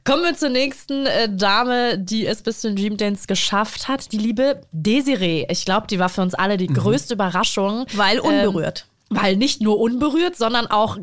[0.03, 4.11] Kommen wir zur nächsten äh, Dame, die es bis zum Dream Dance geschafft hat.
[4.11, 5.45] Die liebe Desiree.
[5.49, 7.85] Ich glaube, die war für uns alle die größte Überraschung.
[7.93, 8.85] Weil unberührt.
[8.87, 10.97] Ähm, weil nicht nur unberührt, sondern auch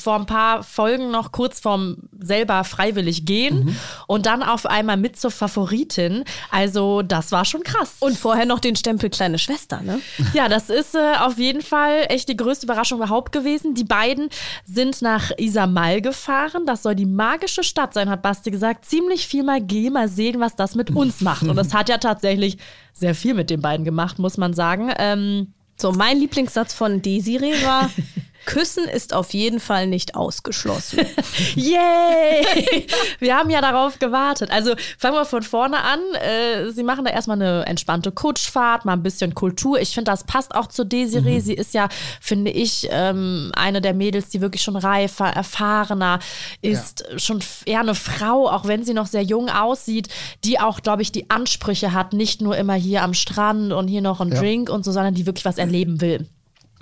[0.00, 5.18] vor ein paar Folgen noch kurz vorm selber freiwillig gehen und dann auf einmal mit
[5.18, 6.24] zur Favoritin.
[6.50, 7.96] Also, das war schon krass.
[8.00, 10.00] Und vorher noch den Stempel kleine Schwester, ne?
[10.34, 13.74] Ja, das ist äh, auf jeden Fall echt die größte Überraschung überhaupt gewesen.
[13.74, 14.28] Die beiden
[14.64, 16.64] sind nach Isamal gefahren.
[16.64, 18.84] Das soll die magische Stadt sein, hat Basti gesagt.
[18.84, 21.42] Ziemlich viel mal gehen, mal sehen, was das mit uns macht.
[21.42, 22.58] Und das hat ja tatsächlich
[22.92, 24.90] sehr viel mit den beiden gemacht, muss man sagen.
[24.98, 27.90] Ähm, So, mein Lieblingssatz von Desiree war:
[28.44, 31.00] Küssen ist auf jeden Fall nicht ausgeschlossen.
[31.54, 32.86] Yay!
[33.18, 34.50] Wir haben ja darauf gewartet.
[34.50, 36.00] Also fangen wir von vorne an.
[36.14, 39.80] Äh, Sie machen da erstmal eine entspannte Kutschfahrt, mal ein bisschen Kultur.
[39.80, 41.40] Ich finde, das passt auch zu Desiree.
[41.40, 41.88] Sie ist ja,
[42.20, 46.18] finde ich, ähm, eine der Mädels, die wirklich schon reifer, erfahrener
[46.60, 50.08] ist, schon f- eher eine Frau, auch wenn sie noch sehr jung aussieht,
[50.44, 54.00] die auch, glaube ich, die Ansprüche hat, nicht nur immer hier am Strand und hier
[54.02, 54.40] noch ein Ja.
[54.40, 56.26] Drink und so, sondern die wirklich was erleben will.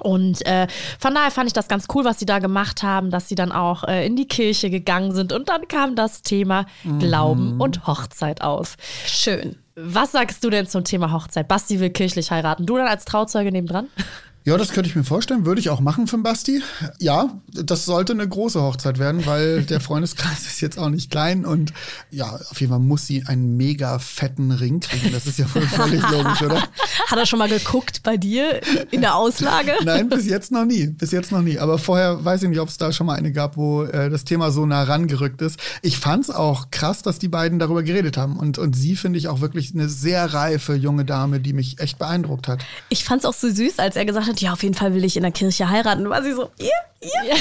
[0.00, 0.66] Und äh,
[0.98, 3.52] von daher fand ich das ganz cool, was sie da gemacht haben, dass sie dann
[3.52, 5.32] auch äh, in die Kirche gegangen sind.
[5.32, 6.66] Und dann kam das Thema
[6.98, 8.76] Glauben und Hochzeit auf.
[9.06, 9.56] Schön.
[9.76, 11.48] Was sagst du denn zum Thema Hochzeit?
[11.48, 12.66] Basti will kirchlich heiraten.
[12.66, 13.88] Du dann als Trauzeuge nebendran?
[14.44, 15.44] Ja, das könnte ich mir vorstellen.
[15.44, 16.62] Würde ich auch machen für den Basti.
[16.98, 21.44] Ja, das sollte eine große Hochzeit werden, weil der Freundeskreis ist jetzt auch nicht klein.
[21.44, 21.74] Und
[22.10, 25.12] ja, auf jeden Fall muss sie einen mega fetten Ring kriegen.
[25.12, 26.62] Das ist ja wohl völlig logisch, oder?
[27.06, 29.72] Hat er schon mal geguckt bei dir in der Auslage?
[29.84, 30.86] Nein, bis jetzt noch nie.
[30.86, 31.58] Bis jetzt noch nie.
[31.58, 34.24] Aber vorher weiß ich nicht, ob es da schon mal eine gab, wo äh, das
[34.24, 35.60] Thema so nah rangerückt ist.
[35.82, 38.38] Ich fand es auch krass, dass die beiden darüber geredet haben.
[38.38, 41.98] Und, und sie finde ich auch wirklich eine sehr reife junge Dame, die mich echt
[41.98, 42.64] beeindruckt hat.
[42.88, 45.16] Ich fand's auch so süß, als er gesagt hat, ja, auf jeden Fall will ich
[45.16, 46.04] in der Kirche heiraten.
[46.04, 46.68] Und war sie so, ja,
[47.26, 47.36] ja.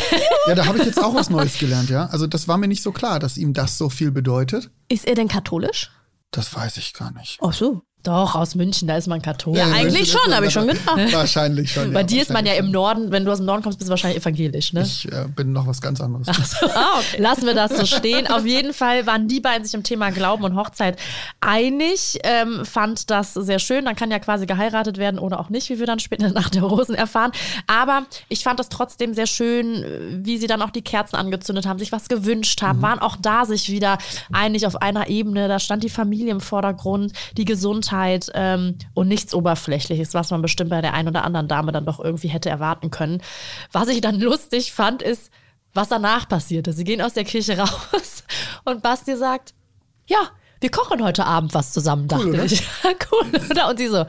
[0.47, 2.08] Ja, da habe ich jetzt auch was Neues gelernt, ja.
[2.08, 4.71] Also das war mir nicht so klar, dass ihm das so viel bedeutet.
[4.88, 5.91] Ist er denn katholisch?
[6.32, 7.38] Das weiß ich gar nicht.
[7.41, 7.82] Ach so.
[8.03, 9.59] Doch, aus München, da ist man katholisch.
[9.59, 11.12] Ja, eigentlich schon, habe ich schon gedacht.
[11.12, 11.91] Wahrscheinlich schon.
[11.91, 13.89] Bei ja, dir ist man ja im Norden, wenn du aus dem Norden kommst, bist
[13.89, 14.83] du wahrscheinlich evangelisch, ne?
[14.83, 16.27] Ich äh, bin noch was ganz anderes.
[16.29, 17.21] Ah, okay.
[17.21, 18.27] Lassen wir das so stehen.
[18.27, 20.97] Auf jeden Fall waren die beiden sich im Thema Glauben und Hochzeit
[21.41, 23.83] einig, ähm, fand das sehr schön.
[23.83, 26.63] Dann kann ja quasi geheiratet werden oder auch nicht, wie wir dann später nach der
[26.63, 27.33] Rosen erfahren.
[27.67, 31.79] Aber ich fand es trotzdem sehr schön, wie sie dann auch die Kerzen angezündet haben,
[31.79, 33.97] sich was gewünscht haben, waren auch da sich wieder
[34.31, 35.49] einig auf einer Ebene.
[35.49, 37.88] Da stand die Familie im Vordergrund, die Gesundheit
[38.34, 41.99] ähm, und nichts Oberflächliches, was man bestimmt bei der einen oder anderen Dame dann doch
[41.99, 43.21] irgendwie hätte erwarten können.
[43.71, 45.32] Was ich dann lustig fand, ist,
[45.73, 46.73] was danach passierte.
[46.73, 48.23] Sie gehen aus der Kirche raus
[48.65, 49.54] und Basti sagt,
[50.08, 50.30] ja,
[50.62, 52.45] wir kochen heute Abend was zusammen, dachte oder?
[52.45, 52.62] ich.
[53.12, 53.69] cool, oder?
[53.69, 54.06] Und sie so,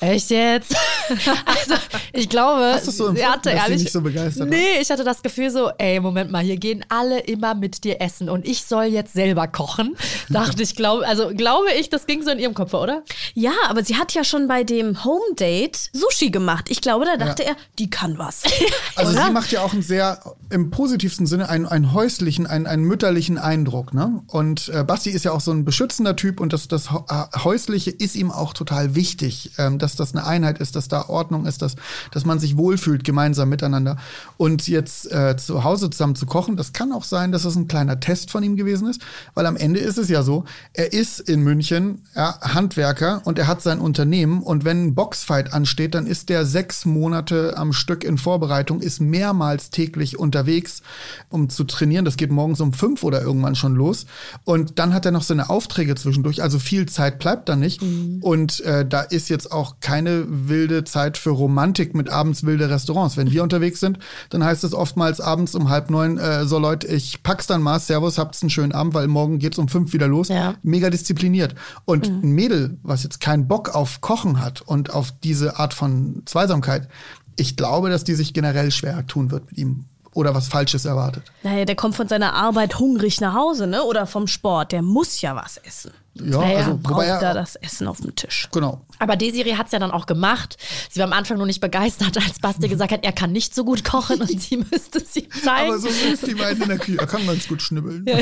[0.00, 0.74] echt jetzt?
[1.44, 1.74] also,
[2.12, 4.56] ich glaube, Hast so sie empfunden, hatte dass sie ehrlich, nicht so begeistert war?
[4.56, 8.00] Nee, ich hatte das Gefühl so, ey, Moment mal, hier gehen alle immer mit dir
[8.00, 9.96] essen und ich soll jetzt selber kochen.
[10.28, 13.02] Dachte ich, glaube, also glaube ich, das ging so in ihrem Kopf, oder?
[13.34, 16.66] Ja, aber sie hat ja schon bei dem Home Date Sushi gemacht.
[16.68, 18.42] Ich glaube, da dachte er, die kann was.
[18.96, 19.26] Also Oder?
[19.26, 23.36] sie macht ja auch einen sehr, im positivsten Sinne, einen, einen häuslichen, einen, einen mütterlichen
[23.36, 23.92] Eindruck.
[23.92, 24.22] Ne?
[24.26, 27.90] Und äh, Basti ist ja auch so ein beschützender Typ und das, das äh, Häusliche
[27.90, 31.62] ist ihm auch total wichtig, ähm, dass das eine Einheit ist, dass da Ordnung ist,
[31.62, 31.76] dass,
[32.12, 33.96] dass man sich wohlfühlt gemeinsam miteinander.
[34.36, 37.68] Und jetzt äh, zu Hause zusammen zu kochen, das kann auch sein, dass das ein
[37.68, 39.00] kleiner Test von ihm gewesen ist,
[39.34, 43.46] weil am Ende ist es ja so, er ist in München ja, Handwerker und er
[43.46, 48.04] hat sein Unternehmen und wenn ein Boxfight ansteht, dann ist der sechs Monate am Stück
[48.04, 50.82] in Vorbereitung, ist mehrmals täglich unterwegs,
[51.28, 52.04] um zu trainieren.
[52.04, 54.06] Das geht morgens um fünf oder irgendwann schon los.
[54.44, 57.82] Und dann hat er noch seine Aufträge zwischendurch, also viel Zeit bleibt da nicht.
[58.20, 63.16] Und äh, da ist jetzt auch keine wilde Zeit für Romantik mit abends wilde Restaurants.
[63.16, 63.98] Wenn wir unterwegs sind,
[64.30, 67.80] dann heißt es oftmals abends um halb neun, äh, so Leute, ich pack's dann mal,
[67.80, 70.28] Servus, habt's einen schönen Abend, weil morgen geht's um fünf wieder los.
[70.28, 70.54] Ja.
[70.62, 71.54] Mega diszipliniert.
[71.84, 75.74] Und ein Mädel, was jetzt jetzt keinen Bock auf Kochen hat und auf diese Art
[75.74, 76.88] von Zweisamkeit,
[77.36, 81.24] ich glaube, dass die sich generell schwer tun wird mit ihm oder was Falsches erwartet.
[81.42, 83.82] Naja, der kommt von seiner Arbeit hungrig nach Hause, ne?
[83.82, 84.72] Oder vom Sport.
[84.72, 85.92] Der muss ja was essen.
[86.20, 88.48] Ja, naja, also braucht wobei er, da das Essen auf dem Tisch.
[88.52, 88.80] genau.
[88.98, 90.56] Aber Desiree hat es ja dann auch gemacht.
[90.90, 93.64] Sie war am Anfang noch nicht begeistert, als Basti gesagt hat, er kann nicht so
[93.64, 95.68] gut kochen und sie müsste es ihm zeigen.
[95.70, 96.98] Aber so ist die beiden in der Küche.
[96.98, 98.06] Er kann ganz gut schnibbeln.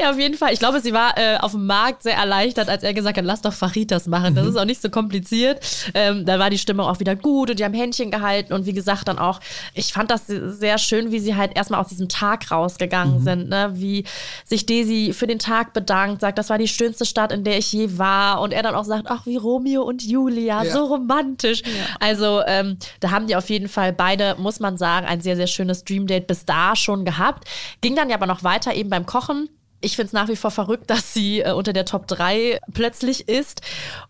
[0.00, 0.52] Ja, auf jeden Fall.
[0.52, 3.42] Ich glaube, sie war äh, auf dem Markt sehr erleichtert, als er gesagt hat, lass
[3.42, 4.34] doch Fajitas machen.
[4.34, 5.60] Das ist auch nicht so kompliziert.
[5.92, 8.52] Ähm, da war die Stimmung auch wieder gut und die haben Händchen gehalten.
[8.52, 9.40] Und wie gesagt, dann auch,
[9.74, 13.48] ich fand das sehr schön, wie sie halt erstmal aus diesem Tag rausgegangen sind.
[13.48, 13.72] Ne?
[13.74, 14.04] Wie
[14.44, 17.70] sich Desi für den Tag bedankt, sagt, das war die schönste Stadt, in der ich
[17.72, 18.40] je war.
[18.40, 20.72] Und er dann auch sagt, ach, wie Romeo und Julia, Ja.
[20.72, 21.62] so romantisch.
[22.00, 25.46] Also ähm, da haben die auf jeden Fall beide, muss man sagen, ein sehr, sehr
[25.46, 27.48] schönes Dream-Date bis da schon gehabt.
[27.82, 29.48] Ging dann ja aber noch weiter eben beim Kochen.
[29.80, 33.28] Ich finde es nach wie vor verrückt, dass sie äh, unter der Top 3 plötzlich
[33.28, 33.60] ist.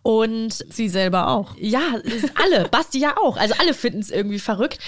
[0.03, 1.53] Und Sie selber auch.
[1.57, 1.81] ja,
[2.41, 3.35] alle, Basti ja auch.
[3.35, 4.79] Also alle finden es irgendwie verrückt.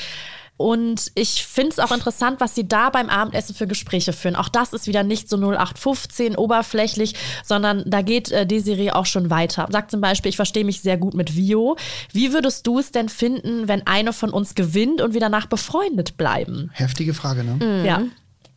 [0.57, 4.35] Und ich finde es auch interessant, was sie da beim Abendessen für Gespräche führen.
[4.35, 9.29] Auch das ist wieder nicht so 0815 oberflächlich, sondern da geht äh, Desiree auch schon
[9.29, 9.67] weiter.
[9.71, 11.77] Sagt zum Beispiel, ich verstehe mich sehr gut mit Vio.
[12.11, 16.17] Wie würdest du es denn finden, wenn eine von uns gewinnt und wir danach befreundet
[16.17, 16.71] bleiben?
[16.73, 17.85] Heftige Frage, ne?
[17.85, 18.01] Ja.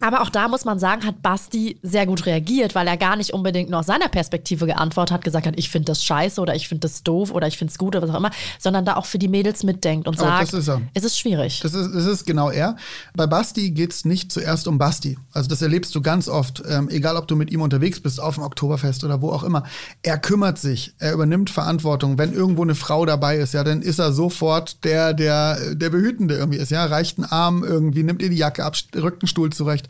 [0.00, 3.32] Aber auch da muss man sagen, hat Basti sehr gut reagiert, weil er gar nicht
[3.32, 6.68] unbedingt nur aus seiner Perspektive geantwortet hat, gesagt hat, ich finde das scheiße oder ich
[6.68, 9.06] finde das doof oder ich finde es gut oder was auch immer, sondern da auch
[9.06, 10.80] für die Mädels mitdenkt und sagt, das ist er.
[10.94, 11.60] es ist schwierig.
[11.60, 12.76] Das ist, das ist genau er.
[13.14, 15.18] Bei Basti geht's nicht zuerst um Basti.
[15.32, 18.36] Also das erlebst du ganz oft, ähm, egal ob du mit ihm unterwegs bist, auf
[18.36, 19.64] dem Oktoberfest oder wo auch immer.
[20.02, 22.16] Er kümmert sich, er übernimmt Verantwortung.
[22.16, 26.36] Wenn irgendwo eine Frau dabei ist, ja, dann ist er sofort der, der, der Behütende
[26.36, 26.70] irgendwie ist.
[26.70, 29.89] Ja, reicht einen Arm irgendwie, nimmt ihr die Jacke ab, rückt einen Stuhl zurecht.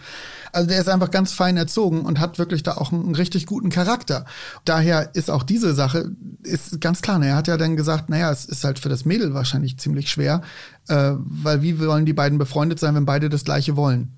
[0.53, 3.71] Also der ist einfach ganz fein erzogen und hat wirklich da auch einen, richtig guten
[3.71, 4.25] Charakter.
[4.65, 6.11] Daher ist auch diese Sache,
[6.43, 9.05] ist ganz klar, ne, er hat ja dann gesagt, naja, es ist halt für das
[9.05, 10.43] Mädel wahrscheinlich ziemlich schwer,
[10.89, 14.17] äh, weil wie wollen die beiden befreundet sein, wenn beide das Gleiche wollen?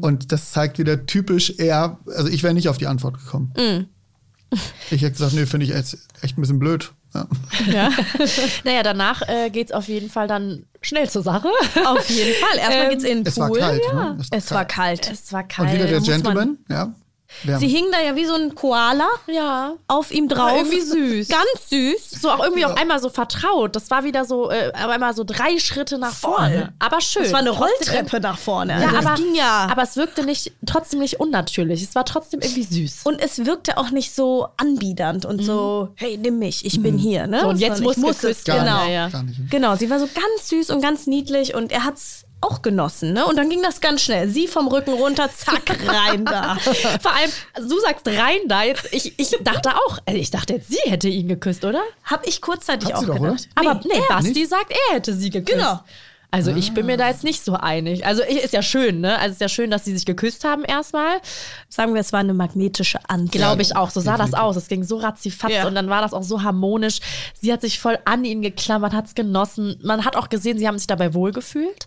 [0.00, 3.52] Und das zeigt wieder typisch er, also ich wäre nicht auf die Antwort gekommen.
[4.90, 6.92] Ich hätte gesagt, nee, finde ich echt, echt ein bisschen blöd.
[7.12, 7.28] Ja.
[8.64, 11.48] naja, danach äh, geht es auf jeden Fall dann schnell zur Sache.
[11.84, 12.58] Auf jeden Fall.
[12.58, 13.58] Erstmal Ähm, geht's in den Es war Pool.
[13.58, 13.82] kalt.
[13.86, 13.92] Ja.
[14.14, 14.18] Ne?
[14.30, 15.10] Es war kalt.
[15.10, 15.68] Es war kalt.
[15.70, 16.94] Und wieder der Gentleman, ja.
[17.42, 17.60] Wärme.
[17.60, 19.74] Sie hing da ja wie so ein Koala ja.
[19.88, 20.50] auf ihm drauf.
[20.50, 21.28] Aber irgendwie süß.
[21.28, 22.22] Ganz süß.
[22.22, 23.76] So auch irgendwie auf einmal so vertraut.
[23.76, 26.72] Das war wieder so, äh, auf einmal so drei Schritte nach vorne.
[26.78, 27.24] Aber schön.
[27.24, 28.80] Es war eine Rolltreppe nach vorne.
[28.80, 29.68] Ja, Also aber, das ging ja.
[29.70, 31.82] aber es wirkte nicht, trotzdem nicht unnatürlich.
[31.82, 33.00] Es war trotzdem irgendwie süß.
[33.04, 37.26] und es wirkte auch nicht so anbiedernd und so, hey, nimm mich, ich bin hier.
[37.26, 37.40] Ne?
[37.40, 38.44] So, und jetzt muss ich muss es.
[38.44, 38.84] Genau.
[38.84, 39.10] Ja, ja.
[39.50, 43.26] Genau, sie war so ganz süß und ganz niedlich und er hat's auch genossen, ne?
[43.26, 44.28] Und dann ging das ganz schnell.
[44.28, 46.56] Sie vom Rücken runter, zack, rein da.
[47.00, 48.88] Vor allem, also du sagst rein da jetzt.
[48.92, 51.82] Ich, ich dachte auch, also ich dachte jetzt, sie hätte ihn geküsst, oder?
[52.04, 53.48] Hab ich kurzzeitig Hat auch sie doch, gedacht.
[53.54, 54.50] Aber nee, er Basti nicht?
[54.50, 55.58] sagt, er hätte sie geküsst.
[55.58, 55.80] Genau.
[56.34, 58.04] Also ich bin mir da jetzt nicht so einig.
[58.06, 59.18] Also ich- ist ja schön, ne?
[59.18, 61.16] Also ist ja schön, dass sie sich geküsst haben erstmal.
[61.68, 63.30] Sagen wir, es war eine magnetische Anziehung.
[63.30, 63.90] Glaube ich auch.
[63.90, 64.56] So sah das aus.
[64.56, 65.66] Es ging so ratzifatz Ja.
[65.66, 66.98] und dann war das auch so harmonisch.
[67.40, 69.78] Sie hat sich voll an ihn geklammert, hat es genossen.
[69.82, 71.86] Man hat auch gesehen, sie haben sich dabei wohlgefühlt.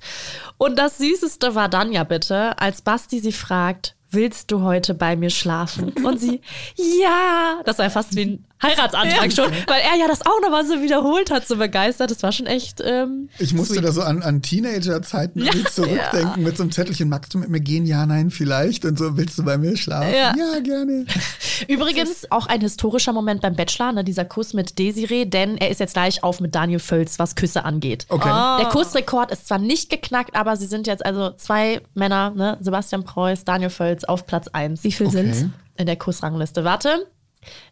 [0.58, 5.16] Und das Süßeste war dann ja bitte, als Basti sie fragt, willst du heute bei
[5.18, 5.90] mir schlafen?
[6.06, 6.42] Und sie,
[6.76, 7.62] ja.
[7.66, 10.82] Das war ja fast wie ein Heiratsantrag schon, weil er ja das auch nochmal so
[10.82, 12.12] wiederholt hat, so begeistert.
[12.12, 13.86] Das war schon echt ähm, Ich musste sweet.
[13.86, 17.60] da so an, an Teenager-Zeiten irgendwie zurückdenken mit so einem Zettelchen, magst du mit mir
[17.60, 17.86] gehen?
[17.86, 18.86] Ja, nein, vielleicht.
[18.86, 20.12] Und so, willst du bei mir schlafen?
[20.14, 20.34] Ja.
[20.36, 21.06] Ja, gerne.
[21.68, 25.80] Übrigens auch ein historischer Moment beim Bachelor, ne, dieser Kuss mit Desiree, denn er ist
[25.80, 28.06] jetzt gleich auf mit Daniel Völz, was Küsse angeht.
[28.10, 28.30] Okay.
[28.60, 33.04] Der Kussrekord ist zwar nicht geknackt, aber sie sind jetzt also zwei Männer, ne, Sebastian
[33.04, 34.84] Preuß, Daniel Völz auf Platz 1.
[34.84, 35.40] Wie viel sind's?
[35.40, 35.50] Okay.
[35.78, 36.64] In der Kussrangliste.
[36.64, 37.08] Warte.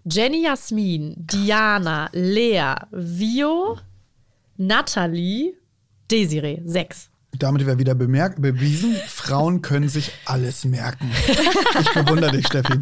[0.03, 3.77] Jenny Jasmin, Diana, Lea, Vio,
[4.57, 5.53] Natalie,
[6.09, 6.61] Desiree.
[6.65, 7.09] Sechs.
[7.37, 11.11] Damit wäre wieder bemerkt, bewiesen, Frauen können sich alles merken.
[11.79, 12.79] Ich bewundere dich, Steffi.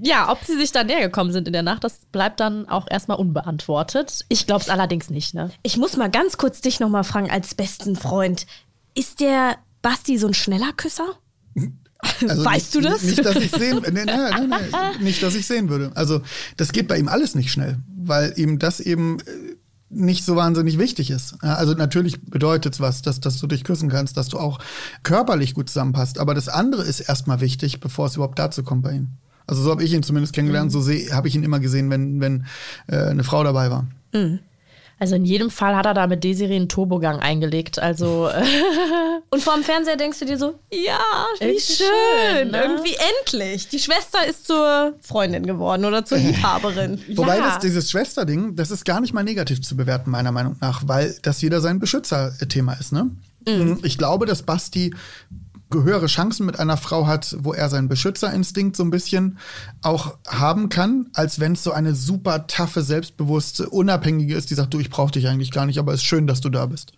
[0.00, 2.86] Ja, ob sie sich da näher gekommen sind in der Nacht, das bleibt dann auch
[2.88, 4.24] erstmal unbeantwortet.
[4.28, 5.50] Ich glaube es allerdings nicht, ne?
[5.64, 8.46] Ich muss mal ganz kurz dich nochmal fragen, als besten Freund.
[8.94, 11.18] Ist der Basti so ein schneller Küsser?
[12.28, 13.02] Also Weißt nicht, du das?
[13.02, 14.54] Nicht, dass ich sehen, nee, nee, nee, nee,
[15.04, 15.90] nicht, dass ich sehen würde.
[15.94, 16.20] Also
[16.56, 19.22] das geht bei ihm alles nicht schnell, weil ihm das eben äh,
[19.90, 21.34] nicht so wahnsinnig wichtig ist.
[21.42, 24.58] Also natürlich bedeutet es was, dass, dass du dich küssen kannst, dass du auch
[25.02, 26.18] körperlich gut zusammenpasst.
[26.18, 29.08] Aber das andere ist erstmal wichtig, bevor es überhaupt dazu kommt bei ihm.
[29.46, 32.20] Also so habe ich ihn zumindest kennengelernt, so seh- habe ich ihn immer gesehen, wenn,
[32.20, 32.44] wenn
[32.86, 33.86] äh, eine Frau dabei war.
[35.00, 37.78] Also in jedem Fall hat er da mit Desiree einen Turbogang eingelegt.
[37.78, 38.42] Also äh,
[39.30, 40.98] Und vor dem Fernseher denkst du dir so, ja,
[41.40, 41.86] wie schön.
[41.86, 42.62] schön, ne?
[42.62, 43.68] Irgendwie endlich.
[43.68, 47.00] Die Schwester ist zur Freundin geworden oder zur Liebhaberin.
[47.16, 47.46] Wobei Ja.
[47.46, 51.14] das, dieses Schwesterding, das ist gar nicht mal negativ zu bewerten, meiner Meinung nach, weil
[51.22, 53.10] das wieder sein Beschützerthema ist, ne?
[53.82, 54.94] Ich glaube, dass Basti
[55.72, 59.38] höhere Chancen mit einer Frau hat, wo er seinen Beschützerinstinkt so ein bisschen
[59.82, 64.74] auch haben kann, als wenn es so eine super taffe, selbstbewusste, unabhängige ist, die sagt,
[64.74, 66.92] du, ich brauche dich eigentlich gar nicht, aber es ist schön, dass du da bist.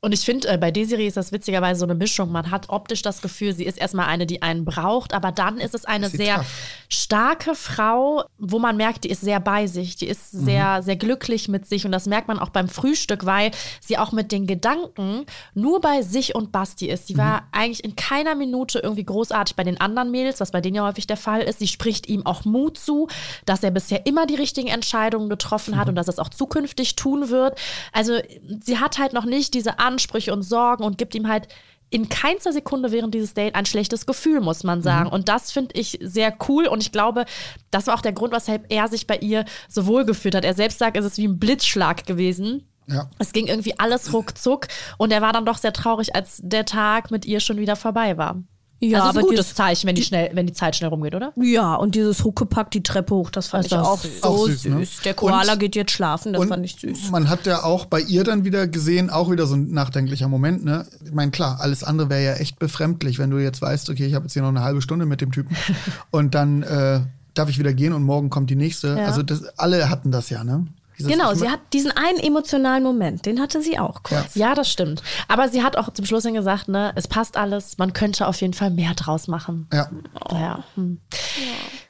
[0.00, 2.30] Und ich finde, äh, bei Desiree ist das witzigerweise so eine Mischung.
[2.30, 5.74] Man hat optisch das Gefühl, sie ist erstmal eine, die einen braucht, aber dann ist
[5.74, 6.46] es eine Sie sehr tough.
[6.88, 11.48] starke Frau, wo man merkt, die ist sehr bei sich, die ist sehr, sehr glücklich
[11.48, 11.84] mit sich.
[11.86, 16.02] Und das merkt man auch beim Frühstück, weil sie auch mit den Gedanken nur bei
[16.02, 17.06] sich und Basti ist.
[17.06, 20.76] Sie war eigentlich in keiner Minute irgendwie großartig bei den anderen Mädels, was bei denen
[20.76, 21.58] ja häufig der Fall ist.
[21.60, 23.08] Sie spricht ihm auch Mut zu,
[23.46, 26.96] dass er bisher immer die richtigen Entscheidungen getroffen hat und dass er es auch zukünftig
[26.96, 27.58] tun wird.
[27.92, 28.18] Also
[28.62, 31.48] sie hat halt noch nicht diese Ansprüche und Sorgen und gibt ihm halt
[31.88, 35.08] in keinster Sekunde während dieses Date ein schlechtes Gefühl, muss man sagen.
[35.08, 36.66] Und das finde ich sehr cool.
[36.66, 37.26] Und ich glaube,
[37.70, 40.44] das war auch der Grund, weshalb er sich bei ihr so wohl gefühlt hat.
[40.44, 42.68] Er selbst sagt, es ist wie ein Blitzschlag gewesen.
[42.88, 43.08] Ja.
[43.18, 44.66] Es ging irgendwie alles ruckzuck.
[44.98, 48.16] Und er war dann doch sehr traurig, als der Tag mit ihr schon wieder vorbei
[48.16, 48.42] war.
[48.78, 50.90] Ja, also aber ist ein gutes dieses- Zeichen, wenn die, schnell, wenn die Zeit schnell
[50.90, 51.32] rumgeht, oder?
[51.36, 54.20] Ja, und dieses Huckepack die Treppe hoch, das fand Das ich auch süß.
[54.20, 54.62] so Auch süß.
[54.62, 54.86] süß, ne?
[55.04, 57.10] Der Koala Und- geht jetzt schlafen, das fand ich süß.
[57.10, 60.64] Man hat ja auch bei ihr dann wieder gesehen, auch wieder so ein nachdenklicher Moment,
[60.64, 60.86] ne?
[61.04, 64.14] Ich meine, klar, alles andere wäre ja echt befremdlich, wenn du jetzt weißt, okay, ich
[64.14, 65.56] habe jetzt hier noch eine halbe Stunde mit dem Typen
[66.10, 67.00] und dann äh,
[67.32, 68.88] darf ich wieder gehen und morgen kommt die nächste.
[68.88, 69.06] Ja.
[69.06, 70.66] Also das, alle hatten das ja, ne?
[70.98, 74.34] Dieses- Genau, sie hat diesen einen emotionalen Moment, den hatte sie auch kurz.
[74.34, 75.02] Ja, das stimmt.
[75.28, 78.40] Aber sie hat auch zum Schluss hin gesagt, ne, es passt alles, man könnte auf
[78.40, 79.68] jeden Fall mehr draus machen.
[79.72, 79.90] Ja.
[80.32, 80.64] Ja.
[80.74, 81.00] Hm.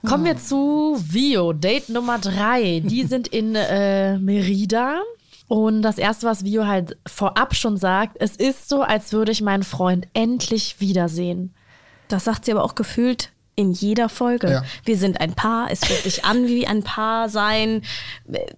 [0.06, 2.80] Kommen wir zu Vio, Date Nummer drei.
[2.84, 5.00] Die sind in äh, Merida.
[5.48, 9.42] Und das Erste, was Vio halt vorab schon sagt, es ist so, als würde ich
[9.42, 11.54] meinen Freund endlich wiedersehen.
[12.08, 14.50] Das sagt sie aber auch gefühlt in jeder Folge.
[14.50, 14.64] Ja.
[14.84, 17.82] Wir sind ein Paar, es fühlt sich an wie ein Paar sein,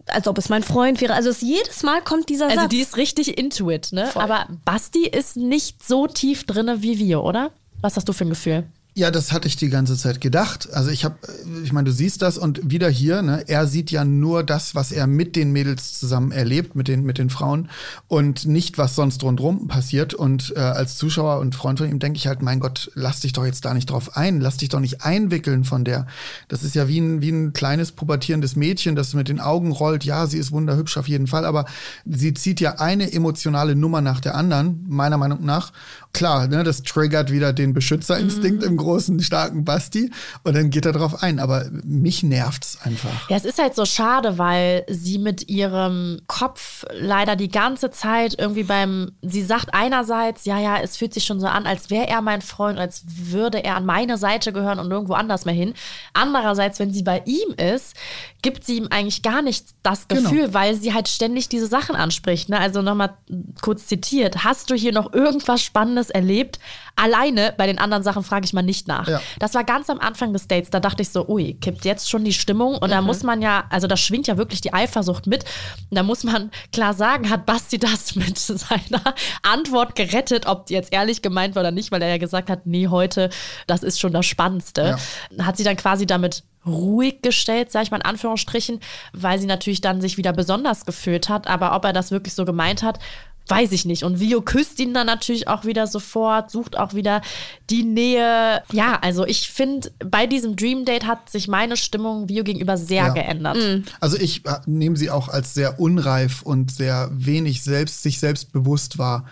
[0.07, 1.15] als ob es mein Freund wäre.
[1.15, 2.71] Also es, jedes Mal kommt dieser Also Satz.
[2.71, 4.11] die ist richtig into it, ne?
[4.17, 7.53] Aber Basti ist nicht so tief drinne wie Vio, oder?
[7.81, 8.65] Was hast du für ein Gefühl?
[8.99, 10.69] Ja, das hatte ich die ganze Zeit gedacht.
[10.73, 11.15] Also ich habe,
[11.63, 14.91] ich meine, du siehst das und wieder hier, ne, er sieht ja nur das, was
[14.91, 17.71] er mit den Mädels zusammen erlebt, mit den, mit den Frauen
[18.09, 20.15] und nicht, was sonst rundherum passiert.
[20.15, 23.33] Und äh, als Zuschauer und Freund von ihm denke ich halt, mein Gott, lass dich
[23.33, 26.09] doch jetzt da nicht drauf ein, lass dich doch nicht einwickeln von der.
[26.49, 30.03] Das ist ja wie ein, wie ein kleines pubertierendes Mädchen, das mit den Augen rollt.
[30.03, 31.67] Ja, sie ist wunderhübsch auf jeden Fall, aber
[32.05, 35.71] sie zieht ja eine emotionale Nummer nach der anderen, meiner Meinung nach.
[36.15, 40.11] Klar, ne, das triggert wieder den Beschützerinstinkt im großen, starken Basti
[40.43, 41.39] und dann geht er drauf ein.
[41.39, 43.29] Aber mich nervt's einfach.
[43.31, 48.35] Ja, es ist halt so schade, weil sie mit ihrem Kopf leider die ganze Zeit
[48.39, 52.09] irgendwie beim, sie sagt einerseits, ja, ja, es fühlt sich schon so an, als wäre
[52.09, 55.75] er mein Freund, als würde er an meine Seite gehören und nirgendwo anders mehr hin.
[56.15, 57.95] Andererseits, wenn sie bei ihm ist,
[58.43, 60.31] gibt sie ihm eigentlich gar nicht das Genau.
[60.31, 62.49] Gefühl, weil sie halt ständig diese Sachen anspricht.
[62.49, 62.59] Ne?
[62.59, 63.15] Also nochmal
[63.61, 66.59] kurz zitiert, hast du hier noch irgendwas Spannendes erlebt?
[66.97, 69.09] Alleine, bei den anderen Sachen frage ich mal nicht nach.
[69.09, 69.21] Ja.
[69.39, 70.71] Das war ganz am Anfang des Dates.
[70.71, 72.77] Da dachte ich so, ui, kippt jetzt schon die Stimmung.
[72.79, 75.45] Und da muss man ja, also da schwingt ja wirklich die Eifersucht mit.
[75.91, 80.75] Und da muss man klar sagen, hat Basti das mit seiner Antwort gerettet, ob die
[80.75, 83.31] jetzt ehrlich gemeint war oder nicht, weil er ja gesagt hat, nee, heute,
[83.67, 84.99] das ist schon das Spannendste.
[85.41, 88.81] Hat sie dann quasi damit ruhig gestellt, sage ich mal in Anführungsstrichen,
[89.13, 91.47] weil sie natürlich dann sich wieder besonders gefühlt hat.
[91.47, 92.99] Aber ob er das wirklich so gemeint hat,
[93.49, 94.03] weiß ich nicht.
[94.05, 97.23] Und Vio küsst ihn dann natürlich auch wieder sofort, sucht auch wieder
[97.71, 98.63] die Nähe.
[98.73, 103.07] Ja, also ich finde, bei diesem Dream Date hat sich meine Stimmung Vio gegenüber sehr
[103.07, 103.13] Ja.
[103.13, 103.57] geändert.
[104.01, 108.53] Also ich äh, nehme sie auch als sehr unreif und sehr wenig selbst, sich selbst
[108.53, 109.25] bewusst wahr.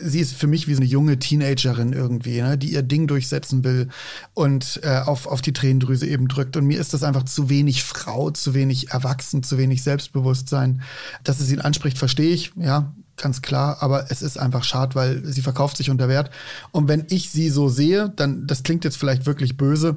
[0.00, 3.64] Sie ist für mich wie so eine junge Teenagerin irgendwie, ne, die ihr Ding durchsetzen
[3.64, 3.88] will
[4.34, 6.56] und äh, auf, auf die Tränendrüse eben drückt.
[6.56, 10.82] Und mir ist das einfach zu wenig Frau, zu wenig erwachsen, zu wenig Selbstbewusstsein.
[11.24, 15.24] Dass es ihn anspricht, verstehe ich, ja, ganz klar, aber es ist einfach schade, weil
[15.24, 16.30] sie verkauft sich unter Wert.
[16.72, 19.96] Und wenn ich sie so sehe, dann, das klingt jetzt vielleicht wirklich böse,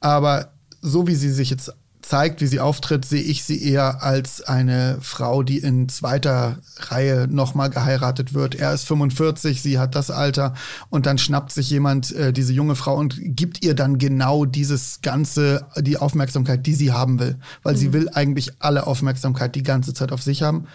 [0.00, 4.42] aber so wie sie sich jetzt zeigt, wie sie auftritt, sehe ich sie eher als
[4.42, 8.56] eine Frau, die in zweiter Reihe nochmal geheiratet wird.
[8.56, 10.54] Er ist 45, sie hat das Alter
[10.90, 15.00] und dann schnappt sich jemand äh, diese junge Frau und gibt ihr dann genau dieses
[15.02, 17.36] ganze, die Aufmerksamkeit, die sie haben will.
[17.62, 20.66] Weil sie will eigentlich alle Aufmerksamkeit die ganze Zeit auf sich haben.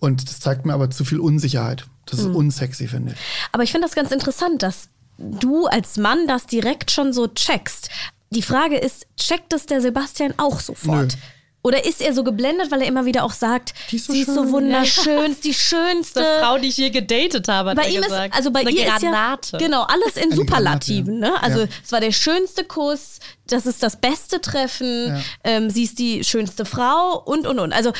[0.00, 1.84] Und das zeigt mir aber zu viel Unsicherheit.
[2.06, 3.18] Das ist unsexy, finde ich.
[3.52, 7.90] Aber ich finde das ganz interessant, dass du als Mann das direkt schon so checkst.
[8.30, 11.16] Die Frage ist, checkt es der Sebastian auch sofort?
[11.62, 14.20] Oder ist er so geblendet, weil er immer wieder auch sagt, Die ist so sie
[14.22, 14.52] ist so schön.
[14.52, 16.20] wunderschön, ist die schönste.
[16.20, 18.32] Die Frau, die ich je gedatet habe, hat bei er ihm gesagt.
[18.32, 19.40] ist, also bei Eine ihr Granate.
[19.42, 21.42] ist ja, genau, alles in Eine Superlativen, Granate, ne?
[21.42, 21.66] Also ja.
[21.84, 25.20] es war der schönste Kuss, das ist das beste Treffen, Ja.
[25.44, 27.74] ähm, sie ist die schönste Frau und, und, und.
[27.74, 27.92] Also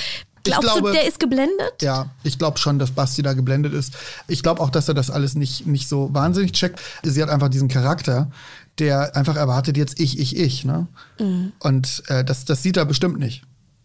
[0.45, 1.73] glaubst glaube- du, der ist geblendet?
[1.83, 3.95] Ja, ich glaube schon, dass Basti da geblendet ist.
[4.29, 6.81] Ich glaube auch, dass er das alles nicht, nicht so wahnsinnig checkt.
[7.03, 8.31] Sie hat einfach diesen Charakter,
[8.79, 10.65] der einfach erwartet jetzt ich, ich, ich.
[10.65, 10.87] Ne?
[11.19, 11.53] Mhm.
[11.59, 13.43] Und äh, das, das sieht er bestimmt nicht.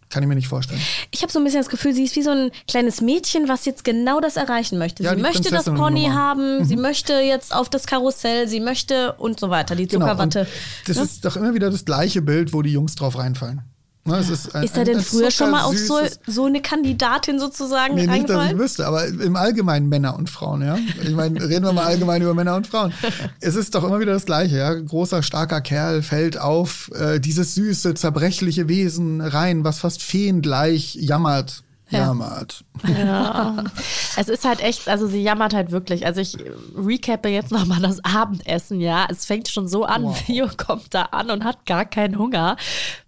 [0.08, 0.80] Kann ich mir nicht vorstellen.
[1.10, 3.64] Ich habe so ein bisschen das Gefühl, sie ist wie so ein kleines Mädchen, was
[3.64, 5.02] jetzt genau das erreichen möchte.
[5.02, 6.14] Ja, sie möchte das Pony Nummer.
[6.14, 6.64] haben, Mhm.
[6.64, 10.06] sie möchte jetzt auf das Karussell, sie möchte und so weiter, die Genau.
[10.06, 10.40] Zuckerwatte.
[10.42, 10.48] Und
[10.86, 13.62] das ist doch immer wieder das gleiche Bild, wo die Jungs drauf reinfallen.
[14.06, 17.94] Ne, ist, ein- ist er denn früher schon mal auf so, so eine Kandidatin sozusagen
[17.96, 20.78] Nee, nicht, dass ich wüsste, aber im Allgemeinen Männer und Frauen, ja.
[21.02, 22.92] Ich meine, reden wir mal allgemein über Männer und Frauen.
[23.40, 24.72] Es ist doch immer wieder das Gleiche, ja.
[24.74, 31.62] Großer, starker Kerl fällt auf äh, dieses süße, zerbrechliche Wesen rein, was fast feengleich jammert.
[31.88, 32.64] Jammert.
[32.86, 33.64] Ja.
[34.18, 36.06] Es ist halt echt, also sie jammert halt wirklich.
[36.06, 36.38] Also ich
[36.74, 39.06] recappe jetzt nochmal das Abendessen, ja.
[39.10, 42.56] Es fängt schon so an, Vio kommt da an und hat gar keinen Hunger,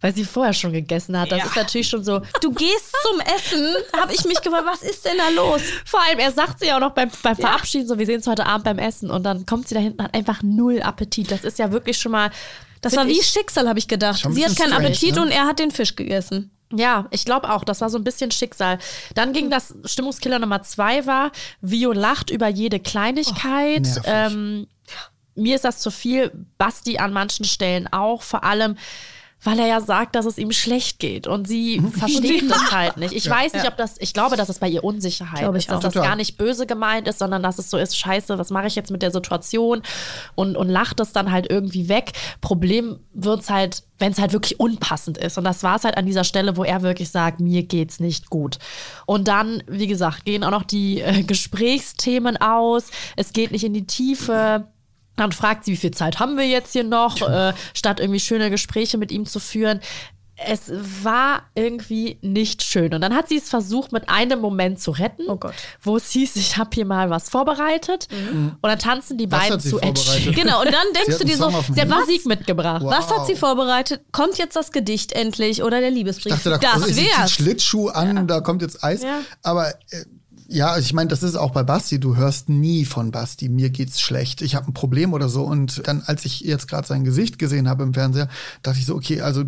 [0.02, 1.32] weil sie vorher schon gegessen hat.
[1.32, 2.20] Das ist natürlich schon so.
[2.42, 5.62] Du gehst zum Essen, habe ich mich gefragt, was ist denn da los?
[5.86, 8.44] Vor allem, er sagt sie auch noch beim, beim Verabschieden, so wir sehen uns heute
[8.44, 11.30] Abend beim Essen und dann kommt sie da hinten, hat einfach null Appetit.
[11.30, 12.30] Das ist ja wirklich schon mal.
[12.82, 14.16] Das war find wie ich- Schicksal, habe ich gedacht.
[14.30, 15.22] Sie hat keinen strange, Appetit ne?
[15.22, 16.50] und er hat den Fisch gegessen.
[16.72, 18.78] Ja, ich glaube auch, das war so ein bisschen Schicksal.
[19.14, 23.82] Dann ging das Stimmungskiller Nummer zwei war, Vio lacht über jede Kleinigkeit.
[23.82, 24.02] nervig.
[24.06, 24.66] ähm,
[25.34, 28.76] mir ist das zu viel, Basti an manchen Stellen auch, vor allem
[29.42, 33.14] weil er ja sagt, dass es ihm schlecht geht und sie versteht das halt nicht.
[33.14, 35.70] Ich weiß nicht, ob das, ich glaube, dass es bei ihr Unsicherheit Glaube ich ist,
[35.70, 35.92] dass auch.
[35.92, 38.74] das gar nicht böse gemeint ist, sondern dass es so ist, scheiße, was mache ich
[38.74, 39.82] jetzt mit der Situation
[40.34, 42.12] und, und lacht es dann halt irgendwie weg.
[42.40, 45.38] Problem wird's halt, wenn es halt wirklich unpassend ist.
[45.38, 48.30] Und das war es halt an dieser Stelle, wo er wirklich sagt, mir geht's nicht
[48.30, 48.58] gut.
[49.06, 52.90] Und dann, wie gesagt, gehen auch noch die äh, Gesprächsthemen aus.
[53.16, 54.66] Es geht nicht in die Tiefe.
[55.18, 58.48] Dann fragt sie, wie viel Zeit haben wir jetzt hier noch, äh, statt irgendwie schöne
[58.50, 59.80] Gespräche mit ihm zu führen.
[60.40, 60.70] Es
[61.02, 62.94] war irgendwie nicht schön.
[62.94, 65.52] Und dann hat sie es versucht, mit einem Moment zu retten, Oh Gott.
[65.82, 68.06] wo es hieß, ich habe hier mal was vorbereitet.
[68.12, 70.22] Und dann tanzen die Was beiden zu Ed vorbereitet?
[70.22, 70.34] Sheeran.
[70.36, 71.88] Genau, und dann denkst du dir so, Sie hat.
[71.88, 72.82] Musik mitgebracht.
[72.84, 72.92] Wow.
[72.92, 74.02] was hat sie vorbereitet?
[74.12, 76.36] Kommt jetzt das Gedicht endlich oder der Liebesbrief?
[76.36, 77.32] Ich dachte, da das also, wär's.
[77.32, 79.02] Schlittschuh an, da kommt jetzt Eis.
[79.02, 79.18] Ja.
[79.42, 80.04] Aber äh,
[80.50, 82.00] ja, ich meine, das ist auch bei Basti.
[82.00, 85.44] Du hörst nie von Basti, mir geht's schlecht, ich habe ein Problem oder so.
[85.44, 88.28] Und dann, als ich jetzt gerade sein Gesicht gesehen habe im Fernseher,
[88.62, 89.44] dachte ich so, okay, also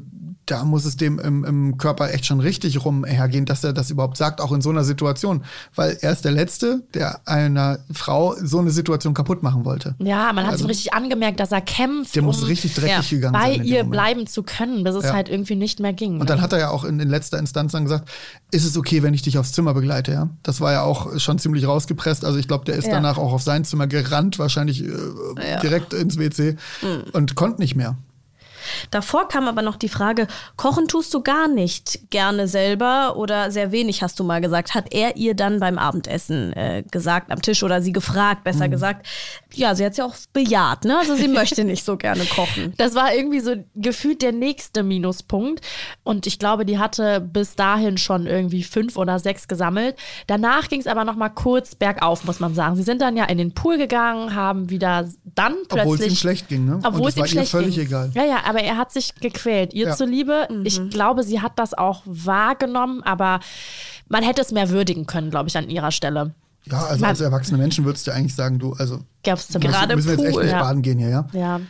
[0.46, 4.16] da muss es dem im, im Körper echt schon richtig rumhergehen, dass er das überhaupt
[4.16, 5.44] sagt, auch in so einer Situation.
[5.76, 9.94] Weil er ist der Letzte, der einer Frau so eine Situation kaputt machen wollte.
[9.98, 13.10] Ja, man hat Also- ihm richtig angemerkt, dass er kämpft, Der muss um richtig dreckig
[13.10, 13.52] gegangen bei sein.
[13.52, 15.12] in dem ihr bleiben zu können, bis es Ja.
[15.12, 16.20] halt irgendwie nicht mehr ging.
[16.20, 18.08] Und dann hat er ja auch in, in letzter Instanz dann gesagt,
[18.50, 20.28] ist es okay, wenn ich dich aufs Zimmer begleite, ja?
[20.42, 22.24] Das war ja auch schon ziemlich rausgepresst.
[22.24, 22.94] Also ich glaube, der ist Ja.
[22.94, 24.90] danach auch auf sein Zimmer gerannt, wahrscheinlich äh,
[25.62, 26.56] direkt ins WC
[27.12, 27.96] und konnte nicht mehr.
[28.90, 33.72] Davor kam aber noch die Frage, kochen tust du gar nicht gerne selber oder sehr
[33.72, 34.74] wenig, hast du mal gesagt.
[34.74, 38.70] Hat er ihr dann beim Abendessen äh, gesagt am Tisch oder sie gefragt, besser Mhm.
[38.72, 39.06] gesagt.
[39.54, 40.98] Ja, sie hat ja auch bejaht, ne?
[40.98, 42.74] Also sie möchte nicht so gerne kochen.
[42.76, 45.60] Das war irgendwie so gefühlt der nächste Minuspunkt.
[46.04, 49.96] Und ich glaube, die hatte bis dahin schon irgendwie fünf oder sechs gesammelt.
[50.26, 52.76] Danach ging es aber noch mal kurz bergauf, muss man sagen.
[52.76, 55.80] Sie sind dann ja in den Pool gegangen, haben wieder dann plötzlich.
[55.82, 56.78] Obwohl es ihm schlecht ging, ne?
[56.84, 57.86] Obwohl es es ihm war ihr schlecht völlig ging.
[57.86, 58.10] egal.
[58.14, 59.74] Ja, ja, aber er hat sich gequält.
[59.74, 59.96] Ihr Ja.
[59.96, 60.48] zuliebe.
[60.64, 63.40] Ich glaube, sie hat das auch wahrgenommen, aber
[64.08, 66.34] man hätte es mehr würdigen können, glaube ich, an ihrer Stelle.
[66.64, 69.96] Ja, also Man- als erwachsene Menschen würdest du eigentlich sagen, du, also Gab's zum Gerade
[69.96, 70.60] müssen wir jetzt echt nicht ja.
[70.60, 71.26] baden gehen hier, ja?
[71.32, 71.60] Ja.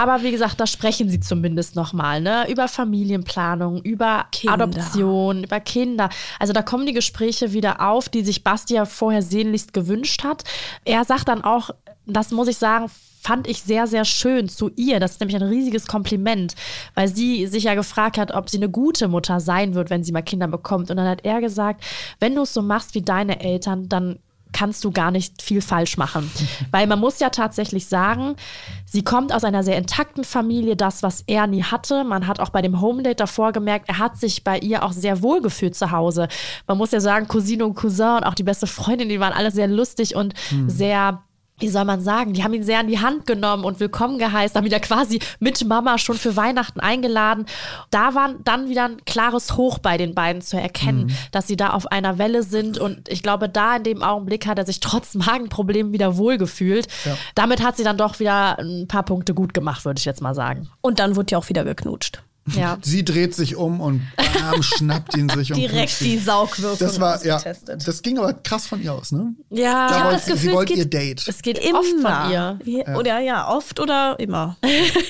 [0.00, 2.48] Aber wie gesagt, da sprechen sie zumindest nochmal, ne?
[2.48, 4.54] Über Familienplanung, über Kinder.
[4.54, 6.10] Adoption, über Kinder.
[6.38, 10.44] Also da kommen die Gespräche wieder auf, die sich Basti ja vorher sehnlichst gewünscht hat.
[10.84, 11.70] Er sagt dann auch,
[12.06, 12.86] das muss ich sagen,
[13.24, 15.00] fand ich sehr, sehr schön zu ihr.
[15.00, 16.54] Das ist nämlich ein riesiges Kompliment,
[16.94, 20.12] weil sie sich ja gefragt hat, ob sie eine gute Mutter sein wird, wenn sie
[20.12, 20.90] mal Kinder bekommt.
[20.90, 21.82] Und dann hat er gesagt,
[22.20, 24.18] wenn du es so machst wie deine Eltern, dann
[24.52, 26.30] kannst du gar nicht viel falsch machen.
[26.70, 28.36] Weil man muss ja tatsächlich sagen,
[28.84, 32.04] sie kommt aus einer sehr intakten Familie, das, was er nie hatte.
[32.04, 35.22] Man hat auch bei dem Home-Date davor gemerkt, er hat sich bei ihr auch sehr
[35.22, 36.28] wohl gefühlt zu Hause.
[36.66, 39.50] Man muss ja sagen, Cousine und Cousin und auch die beste Freundin, die waren alle
[39.50, 40.34] sehr lustig und
[40.66, 41.22] sehr
[41.60, 44.56] wie soll man sagen, die haben ihn sehr an die Hand genommen und willkommen geheißen,
[44.56, 47.46] haben ihn ja quasi mit Mama schon für Weihnachten eingeladen.
[47.90, 51.70] Da war dann wieder ein klares Hoch bei den beiden zu erkennen, dass sie da
[51.70, 55.14] auf einer Welle sind und ich glaube, da in dem Augenblick hat er sich trotz
[55.14, 56.88] Magenproblemen wieder wohlgefühlt.
[57.36, 60.34] Damit hat sie dann doch wieder ein paar Punkte gut gemacht, würde ich jetzt mal
[60.34, 60.68] sagen.
[60.80, 62.23] Und dann wurde ja auch wieder geknutscht.
[62.52, 62.76] Ja.
[62.82, 67.24] Sie dreht sich um und bam, schnappt ihn sich und Direkt die Saugwirkung Das war,
[67.24, 67.40] ja,
[67.84, 69.34] das ging aber krass von ihr aus, ne?
[69.50, 71.24] Ja, Da hab wollte das sie, Gefühl, sie es wollte geht- ihr Date.
[71.26, 71.78] es geht immer.
[71.80, 72.58] oft von ihr.
[72.64, 72.96] Ja.
[72.96, 74.56] Oder ja, oft oder immer.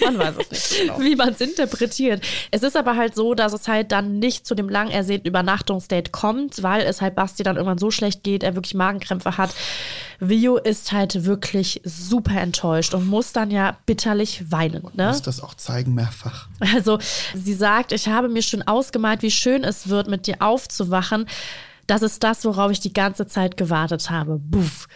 [0.04, 1.00] Man weiß es nicht genau.
[1.00, 2.22] wie man es interpretiert.
[2.52, 6.12] Es ist aber halt so, dass es halt dann nicht zu dem lang ersehnten Übernachtungsdate
[6.12, 9.50] kommt, weil es halt Basti dann irgendwann so schlecht geht, er wirklich Magenkrämpfe hat.
[10.28, 14.86] Vio ist halt wirklich super enttäuscht und muss dann ja bitterlich weinen.
[14.94, 15.08] Ne?
[15.08, 16.48] muss das auch zeigen mehrfach.
[16.74, 16.98] Also
[17.34, 21.26] sie sagt, ich habe mir schon ausgemalt, wie schön es wird, mit dir aufzuwachen.
[21.86, 24.38] Das ist das, worauf ich die ganze Zeit gewartet habe.
[24.38, 24.88] Buff.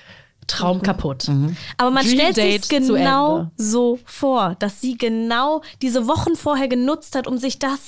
[0.46, 1.28] Traum kaputt.
[1.76, 7.14] Aber man Dream stellt sich genau so vor, dass sie genau diese Wochen vorher genutzt
[7.14, 7.78] hat, um sich das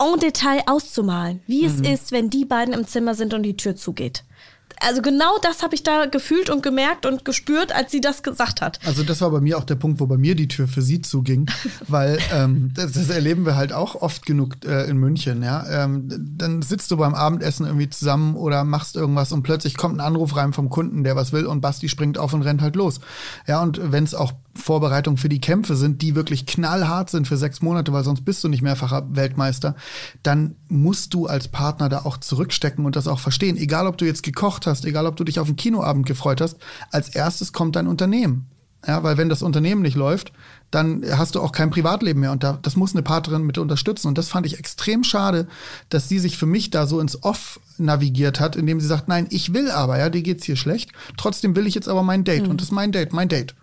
[0.00, 1.40] en Detail auszumalen.
[1.46, 4.24] Wie es ist, wenn die beiden im Zimmer sind und die Tür zugeht.
[4.80, 8.60] Also genau das habe ich da gefühlt und gemerkt und gespürt, als sie das gesagt
[8.60, 8.78] hat.
[8.84, 11.00] Also das war bei mir auch der Punkt, wo bei mir die Tür für sie
[11.02, 11.50] zuging,
[11.88, 15.42] weil ähm, das, das erleben wir halt auch oft genug äh, in München.
[15.42, 19.96] Ja, ähm, dann sitzt du beim Abendessen irgendwie zusammen oder machst irgendwas und plötzlich kommt
[19.96, 22.76] ein Anruf rein vom Kunden, der was will und Basti springt auf und rennt halt
[22.76, 23.00] los.
[23.46, 27.36] Ja, und wenn es auch Vorbereitungen für die Kämpfe sind, die wirklich knallhart sind für
[27.36, 29.74] sechs Monate, weil sonst bist du nicht mehrfacher Weltmeister,
[30.22, 33.56] dann musst du als Partner da auch zurückstecken und das auch verstehen.
[33.56, 36.58] Egal, ob du jetzt gekocht hast, egal, ob du dich auf einen Kinoabend gefreut hast,
[36.90, 38.46] als erstes kommt dein Unternehmen.
[38.86, 40.32] Ja, weil wenn das Unternehmen nicht läuft,
[40.70, 42.32] dann hast du auch kein Privatleben mehr.
[42.32, 44.08] Und da, das muss eine Partnerin mit unterstützen.
[44.08, 45.46] Und das fand ich extrem schade,
[45.88, 49.26] dass sie sich für mich da so ins Off navigiert hat, indem sie sagt, nein,
[49.30, 50.90] ich will aber, ja, dir geht's hier schlecht.
[51.16, 52.46] Trotzdem will ich jetzt aber mein Date.
[52.46, 53.54] Und das ist mein Date, mein Date.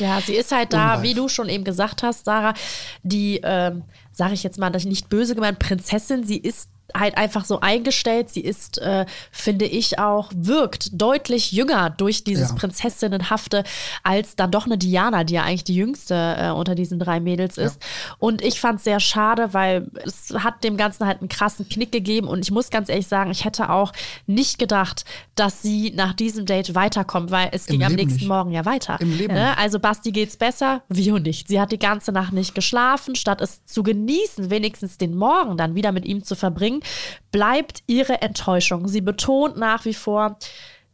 [0.00, 1.02] Ja, sie ist halt da, Unreif.
[1.02, 2.54] wie du schon eben gesagt hast, Sarah,
[3.02, 7.44] die, ähm, sage ich jetzt mal, das nicht böse gemeint, Prinzessin, sie ist halt einfach
[7.44, 8.30] so eingestellt.
[8.30, 12.56] Sie ist, äh, finde ich auch, wirkt deutlich jünger durch dieses Ja.
[12.56, 13.64] Prinzessinnenhafte
[14.02, 17.58] als dann doch eine Diana, die ja eigentlich die jüngste äh, unter diesen drei Mädels
[17.58, 17.82] ist.
[18.18, 21.92] Und ich fand es sehr schade, weil es hat dem Ganzen halt einen krassen Knick
[21.92, 22.28] gegeben.
[22.28, 23.92] Und ich muss ganz ehrlich sagen, ich hätte auch
[24.26, 28.28] nicht gedacht, dass sie nach diesem Date weiterkommt, weil es ging am Leben nächsten nicht.
[28.28, 28.98] Morgen ja weiter.
[29.00, 29.56] Im Leben Ne?
[29.58, 31.48] Also Basti geht's besser, Vio nicht.
[31.48, 33.14] Sie hat die ganze Nacht nicht geschlafen.
[33.16, 36.75] Statt es zu genießen, wenigstens den Morgen dann wieder mit ihm zu verbringen,
[37.32, 38.88] bleibt ihre Enttäuschung.
[38.88, 40.38] Sie betont nach wie vor,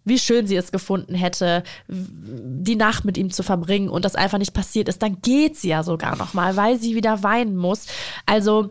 [0.05, 4.39] wie schön sie es gefunden hätte, die Nacht mit ihm zu verbringen und das einfach
[4.39, 5.03] nicht passiert ist.
[5.03, 7.87] Dann geht sie ja sogar noch mal, weil sie wieder weinen muss.
[8.26, 8.70] Also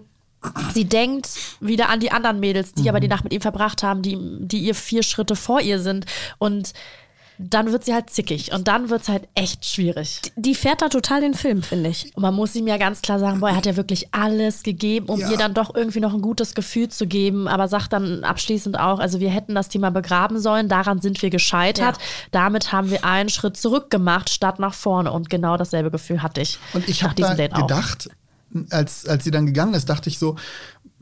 [0.73, 4.01] Sie denkt wieder an die anderen Mädels, die aber die Nacht mit ihm verbracht haben,
[4.01, 6.05] die, die ihr vier Schritte vor ihr sind.
[6.39, 6.73] Und
[7.49, 10.21] dann wird sie halt zickig und dann wird es halt echt schwierig.
[10.35, 12.11] Die fährt da total den Film, finde ich.
[12.15, 15.07] Und man muss ihm ja ganz klar sagen, boah, er hat ja wirklich alles gegeben,
[15.07, 15.31] um Ja.
[15.31, 17.47] ihr dann doch irgendwie noch ein gutes Gefühl zu geben.
[17.47, 21.29] Aber sagt dann abschließend auch, also wir hätten das Thema begraben sollen, daran sind wir
[21.29, 21.97] gescheitert.
[21.97, 22.03] Ja.
[22.31, 25.11] Damit haben wir einen Schritt zurück gemacht, statt nach vorne.
[25.11, 26.59] Und genau dasselbe Gefühl hatte ich.
[26.73, 27.61] Und ich nach habe Date auch.
[27.67, 28.09] gedacht,
[28.69, 30.35] als, als sie dann gegangen ist, dachte ich so,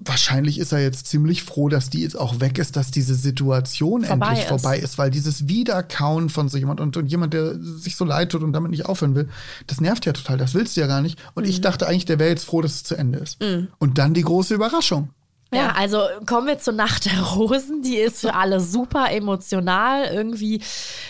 [0.01, 4.03] wahrscheinlich ist er jetzt ziemlich froh, dass die jetzt auch weg ist, dass diese Situation
[4.03, 4.49] Vorbei endlich ist.
[4.49, 8.31] vorbei ist, weil dieses Wiederkauen von so jemand und, und jemand, der sich so leid
[8.31, 9.29] tut und damit nicht aufhören will,
[9.67, 11.19] das nervt ja total, das willst du ja gar nicht.
[11.35, 11.49] Und Mhm.
[11.49, 13.37] ich dachte eigentlich, der wäre jetzt froh, dass es zu Ende ist.
[13.77, 15.09] Und dann die große Überraschung.
[15.51, 17.81] Ja, also kommen wir zur Nacht der Rosen.
[17.81, 20.05] Die ist für alle super emotional.
[20.05, 20.61] Irgendwie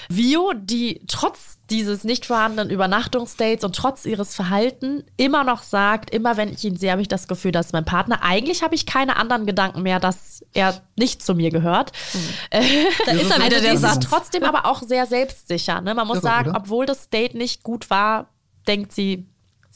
[0.09, 6.37] Vio, die trotz dieses nicht vorhandenen Übernachtungsdates und trotz ihres Verhalten immer noch sagt, immer
[6.37, 9.17] wenn ich ihn sehe, habe ich das Gefühl, dass mein Partner, eigentlich habe ich keine
[9.17, 11.91] anderen Gedanken mehr, dass er nicht zu mir gehört.
[12.51, 12.59] Da
[13.11, 14.03] ist er Also wieder, der Satt.
[14.03, 15.81] trotzdem aber auch sehr selbstsicher.
[15.81, 15.93] Ne?
[15.93, 16.59] Man muss Irre, sagen, oder?
[16.59, 18.29] obwohl das Date nicht gut war,
[18.67, 19.27] denkt sie,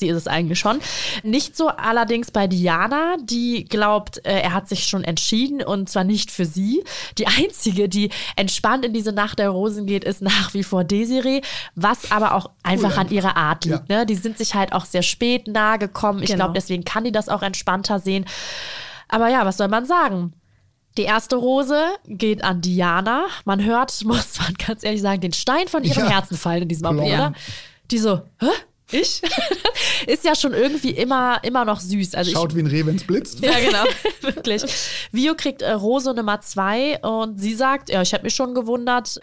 [0.03, 0.79] sie ist es eigentlich schon.
[1.23, 6.03] Nicht so allerdings bei Diana, die glaubt, äh, er hat sich schon entschieden und zwar
[6.03, 6.83] nicht für sie.
[7.17, 11.41] Die einzige, die entspannt in diese Nacht der Rosen geht, ist nach wie vor Desiree,
[11.75, 13.89] was aber auch einfach an ihrer Art liegt.
[13.89, 14.05] Ne?
[14.05, 16.21] Die sind sich halt auch sehr spät nahe gekommen.
[16.21, 16.45] Ich Genau.
[16.45, 18.25] glaube, deswegen kann die das auch entspannter sehen.
[19.07, 20.33] Aber ja, was soll man sagen?
[20.97, 23.25] Die erste Rose geht an Diana.
[23.45, 26.09] Man hört, muss man ganz ehrlich sagen, den Stein von ihrem Ja.
[26.11, 27.33] Herzen fallen in diesem Augenblick, oder?
[27.91, 28.47] Die so, hä?
[28.93, 29.21] Ich?
[30.07, 32.15] Ist ja schon irgendwie immer, immer noch süß.
[32.15, 33.39] Also Schaut wie ein Reh, wenn's blitzt.
[33.41, 33.83] ich, ja, genau,
[34.21, 34.63] wirklich.
[35.11, 39.19] Vio kriegt äh, Rose Nummer zwei und sie sagt, ja, ich hätte mich schon gewundert,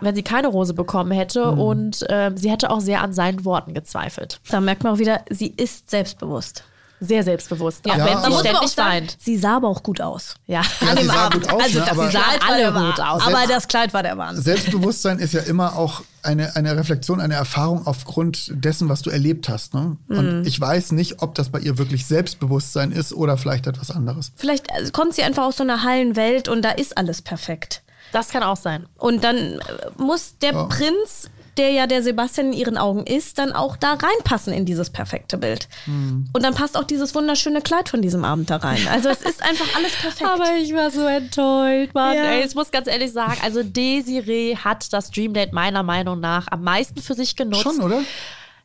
[0.00, 3.74] wenn sie keine Rose bekommen hätte und ähm, sie hätte auch sehr an seinen Worten
[3.74, 4.40] gezweifelt.
[4.48, 6.64] Da merkt man auch wieder, sie ist selbstbewusst.
[7.02, 9.16] Sehr selbstbewusst, auch Ja, wenn aber- sie ständig weint.
[9.18, 10.34] sie sah aber auch gut aus.
[10.46, 10.60] Ja.
[10.82, 13.04] Ja, sie sah gut aus, also ne, das aber- war alle der gut Wahnsinn.
[13.04, 13.22] aus.
[13.26, 14.44] Aber das Kleid war der Wahnsinn.
[14.44, 19.48] Selbstbewusstsein ist ja immer auch eine, eine Reflexion, eine Erfahrung aufgrund dessen, was du erlebt
[19.48, 19.72] hast.
[19.72, 19.96] Ne?
[20.08, 20.18] Mhm.
[20.18, 24.32] Und ich weiß nicht, ob das bei ihr wirklich Selbstbewusstsein ist oder vielleicht etwas anderes.
[24.36, 27.82] Vielleicht also, kommt sie einfach aus so einer heilen Welt und da ist alles perfekt.
[28.12, 28.86] Das kann auch sein.
[28.98, 29.60] Und dann äh,
[29.96, 30.64] muss der Ja.
[30.64, 31.30] Prinz,
[31.60, 35.36] der ja der Sebastian in ihren Augen ist, dann auch da reinpassen in dieses perfekte
[35.36, 35.68] Bild.
[35.84, 36.30] Hm.
[36.32, 38.80] Und dann passt auch dieses wunderschöne Kleid von diesem Abend da rein.
[38.90, 40.30] Also es ist einfach alles perfekt.
[40.30, 42.16] Aber ich war so enttäuscht, Mann.
[42.16, 42.24] Ja.
[42.24, 46.48] Ey, ich muss ganz ehrlich sagen, also Desiree hat das Dream Date meiner Meinung nach
[46.50, 47.62] am meisten für sich genutzt.
[47.62, 48.00] Schon, oder?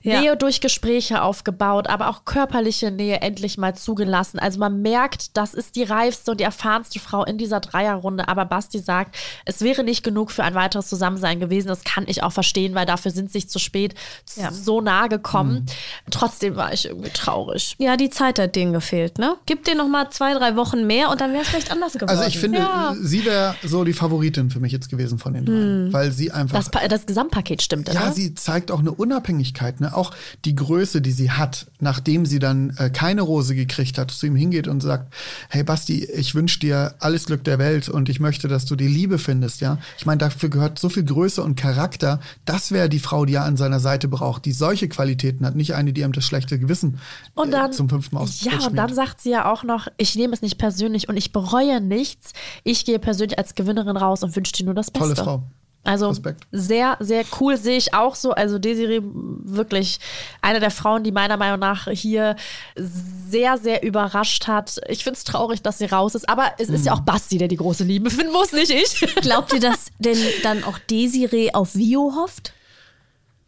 [0.06, 0.22] Ja.
[0.22, 4.40] Nähe durch Gespräche aufgebaut, aber auch körperliche Nähe endlich mal zugelassen.
[4.40, 8.28] Also man merkt, das ist die reifste und die erfahrenste Frau in dieser Dreierrunde.
[8.28, 11.68] Aber Basti sagt, es wäre nicht genug für ein weiteres Zusammensein gewesen.
[11.70, 13.96] Das kann ich auch verstehen, weil dafür sind sich zu spät
[14.36, 14.52] Ja.
[14.52, 15.66] so nahe gekommen.
[16.12, 17.76] Trotzdem war ich irgendwie traurig.
[17.80, 19.36] Ja, die Zeit hat denen gefehlt, ne?
[19.48, 22.10] Gib dir noch mal zwei, drei Wochen mehr und dann wäre es vielleicht anders geworden.
[22.12, 22.94] Also ich finde, Ja.
[23.02, 26.58] sie wäre so die Favoritin für mich jetzt gewesen von den dreien, weil sie einfach
[26.64, 28.12] Das, das Gesamtpaket stimmt, Ja, oder?
[28.12, 29.95] sie zeigt auch eine Unabhängigkeit, ne?
[29.96, 30.12] Auch
[30.46, 34.36] die Größe, die sie hat, nachdem sie dann äh, keine Rose gekriegt hat, zu ihm
[34.36, 35.14] hingeht und sagt:
[35.50, 38.88] Hey Basti, ich wünsche dir alles Glück der Welt und ich möchte, dass du die
[38.88, 39.78] Liebe findest, ja.
[39.98, 42.20] Ich meine, dafür gehört so viel Größe und Charakter.
[42.46, 45.76] Das wäre die Frau, die er an seiner Seite braucht, die solche Qualitäten hat, nicht
[45.76, 47.00] eine, die ihm das schlechte Gewissen
[47.34, 50.16] Und dann, äh, zum fünften Mal Ja, und dann sagt sie ja auch noch, ich
[50.16, 52.34] nehme es nicht persönlich und ich bereue nichts.
[52.64, 55.00] Ich gehe persönlich als Gewinnerin raus und wünsche dir nur das Beste.
[55.00, 55.44] Tolle Frau.
[55.86, 56.48] Also Respekt.
[56.52, 58.32] sehr, sehr cool sehe ich auch so.
[58.32, 60.00] Also Desiree wirklich
[60.42, 62.36] eine der Frauen, die meiner Meinung nach hier
[62.76, 64.82] sehr, sehr überrascht hat.
[64.88, 67.48] Ich finde es traurig, dass sie raus ist, aber es ist ja auch Basti, der
[67.48, 69.00] die große Liebe finden muss, nicht ich.
[69.22, 72.54] Glaubt ihr, dass denn dann auch Desiree auf Vio hofft?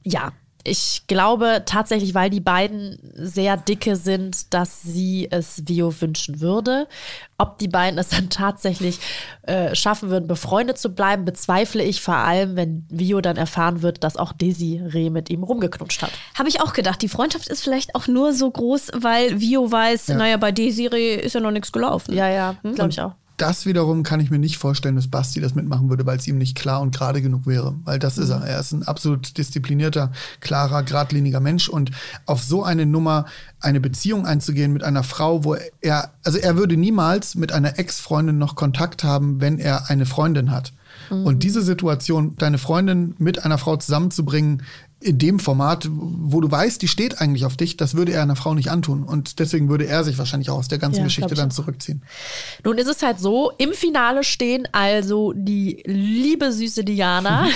[0.04, 0.32] Ja,
[0.64, 6.88] ich glaube tatsächlich, weil die beiden sehr dicke sind, dass sie es Vio wünschen würde.
[7.38, 9.00] Ob die beiden es dann tatsächlich
[9.44, 14.04] äh, schaffen würden, befreundet zu bleiben, bezweifle ich vor allem, wenn Vio dann erfahren wird,
[14.04, 16.12] dass auch Desiree mit ihm rumgeknutscht hat.
[16.38, 17.02] Habe ich auch gedacht.
[17.02, 21.34] Die Freundschaft ist vielleicht auch nur so groß, weil Vio weiß, naja, bei Desiree ist
[21.34, 22.14] ja noch nichts gelaufen.
[22.14, 23.14] Ja, ja, glaube ich auch.
[23.38, 26.40] Das wiederum kann ich mir nicht vorstellen, dass Basti das mitmachen würde, weil es ihm
[26.40, 27.76] nicht klar und gerade genug wäre.
[27.84, 28.42] Weil das ist er.
[28.42, 30.12] Er ist ein absolut disziplinierter,
[30.42, 31.70] klarer, geradliniger Mensch.
[31.70, 31.92] Und
[32.26, 33.26] auf so eine Nummer
[33.60, 38.40] eine Beziehung einzugehen mit einer Frau, wo er, also er würde niemals mit einer Ex-Freundin
[38.40, 40.74] noch Kontakt haben, wenn er eine Freundin hat.
[41.10, 44.64] Und diese Situation, deine Freundin mit einer Frau zusammenzubringen,
[45.00, 48.36] in dem Format, wo du weißt, die steht eigentlich auf dich, das würde er einer
[48.36, 49.04] Frau nicht antun.
[49.04, 52.02] Und deswegen würde er sich wahrscheinlich auch aus der ganzen Ja, Geschichte dann zurückziehen.
[52.64, 57.48] Nun ist es halt so, im Finale stehen also die liebe süße Diana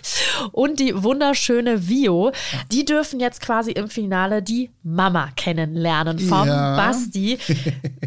[0.52, 2.32] und die wunderschöne Vio.
[2.72, 6.76] Die dürfen jetzt quasi im Finale die Mama kennenlernen vom Ja.
[6.76, 7.38] Basti.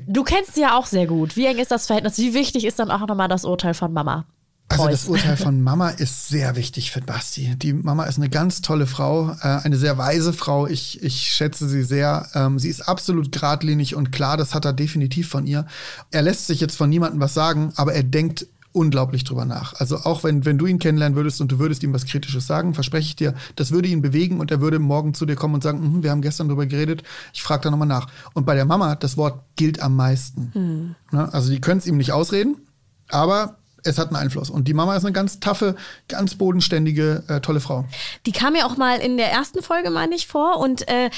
[0.08, 1.38] Du kennst sie ja auch sehr gut.
[1.38, 2.18] Wie eng ist das Verhältnis?
[2.18, 4.26] Wie wichtig ist dann auch nochmal das Urteil von Mama?
[4.72, 7.56] Also das Urteil von Mama ist sehr wichtig für Basti.
[7.58, 10.68] Die Mama ist eine ganz tolle Frau, äh, eine sehr weise Frau.
[10.68, 12.28] Ich, ich schätze sie sehr.
[12.34, 15.66] Ähm, sie ist absolut geradlinig und klar, das hat er definitiv von ihr.
[16.12, 19.74] Er lässt sich jetzt von niemandem was sagen, aber er denkt unglaublich drüber nach.
[19.80, 22.74] Also auch wenn, wenn du ihn kennenlernen würdest und du würdest ihm was Kritisches sagen,
[22.74, 25.64] verspreche ich dir, das würde ihn bewegen und er würde morgen zu dir kommen und
[25.64, 27.04] sagen, "Mhm, wir haben gestern drüber geredet,
[27.34, 28.08] ich frage da nochmal nach.
[28.34, 30.96] Und bei der Mama, das Wort gilt am meisten.
[31.12, 31.34] Ne?
[31.34, 32.56] Also die können es ihm nicht ausreden,
[33.10, 34.50] aber es hat einen Einfluss.
[34.50, 35.76] Und die Mama ist eine ganz taffe,
[36.08, 37.86] ganz bodenständige, äh, tolle Frau.
[38.26, 41.10] Die kam ja auch mal in der ersten Folge, meine ich, vor und äh,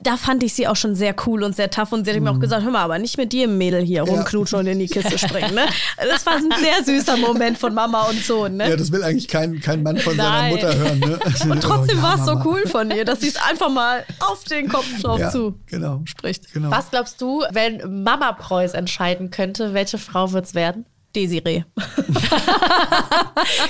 [0.00, 2.32] da fand ich sie auch schon sehr cool und sehr tough und sie hat mir
[2.32, 5.18] auch gesagt, hör mal, aber nicht mit dir, Mädel, hier rumknutschen und in die Kiste
[5.18, 5.54] springen.
[5.54, 5.66] Ne?
[5.96, 8.56] Das war ein sehr süßer Moment von Mama und Sohn.
[8.56, 8.70] Ne?
[8.70, 10.52] Ja, das will eigentlich kein, kein Mann von seiner Nein.
[10.54, 10.98] Mutter hören.
[10.98, 11.18] Ne?
[11.48, 14.04] Und trotzdem Oh, ja, war es so cool von ihr, dass sie es einfach mal
[14.18, 16.02] auf den Kopf drauf Ja, zu genau.
[16.04, 16.52] spricht.
[16.52, 16.70] Genau.
[16.70, 20.86] Was glaubst du, wenn Mama Preuß entscheiden könnte, welche Frau wird's werden?
[21.16, 21.64] Desiree.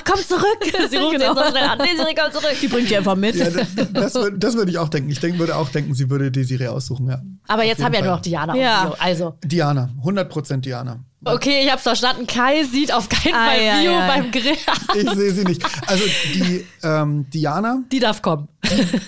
[0.05, 0.57] Komm zurück!
[0.89, 1.33] Sie ruft Genau.
[1.33, 1.77] jetzt so schnell an.
[1.79, 2.55] Desiree, komm zurück!
[2.61, 3.35] Die bringt die einfach mit.
[3.35, 5.09] Ja, das, das, würd- das würde ich auch denken.
[5.09, 7.21] Ich denk, würde auch denken, sie würde Desiree aussuchen, ja.
[7.47, 8.93] Aber jetzt jeden haben wir ja nur noch Diana Ja.
[8.99, 10.99] Also, Diana, 100% Diana.
[11.25, 12.27] Okay, ich hab's verstanden.
[12.27, 14.07] Kai sieht auf keinen Ei, Fall ei, Vio ei.
[14.07, 14.57] beim Grill.
[14.95, 15.63] Ich sehe sie nicht.
[15.87, 16.03] Also
[16.33, 18.47] die ähm, Diana, Die darf kommen.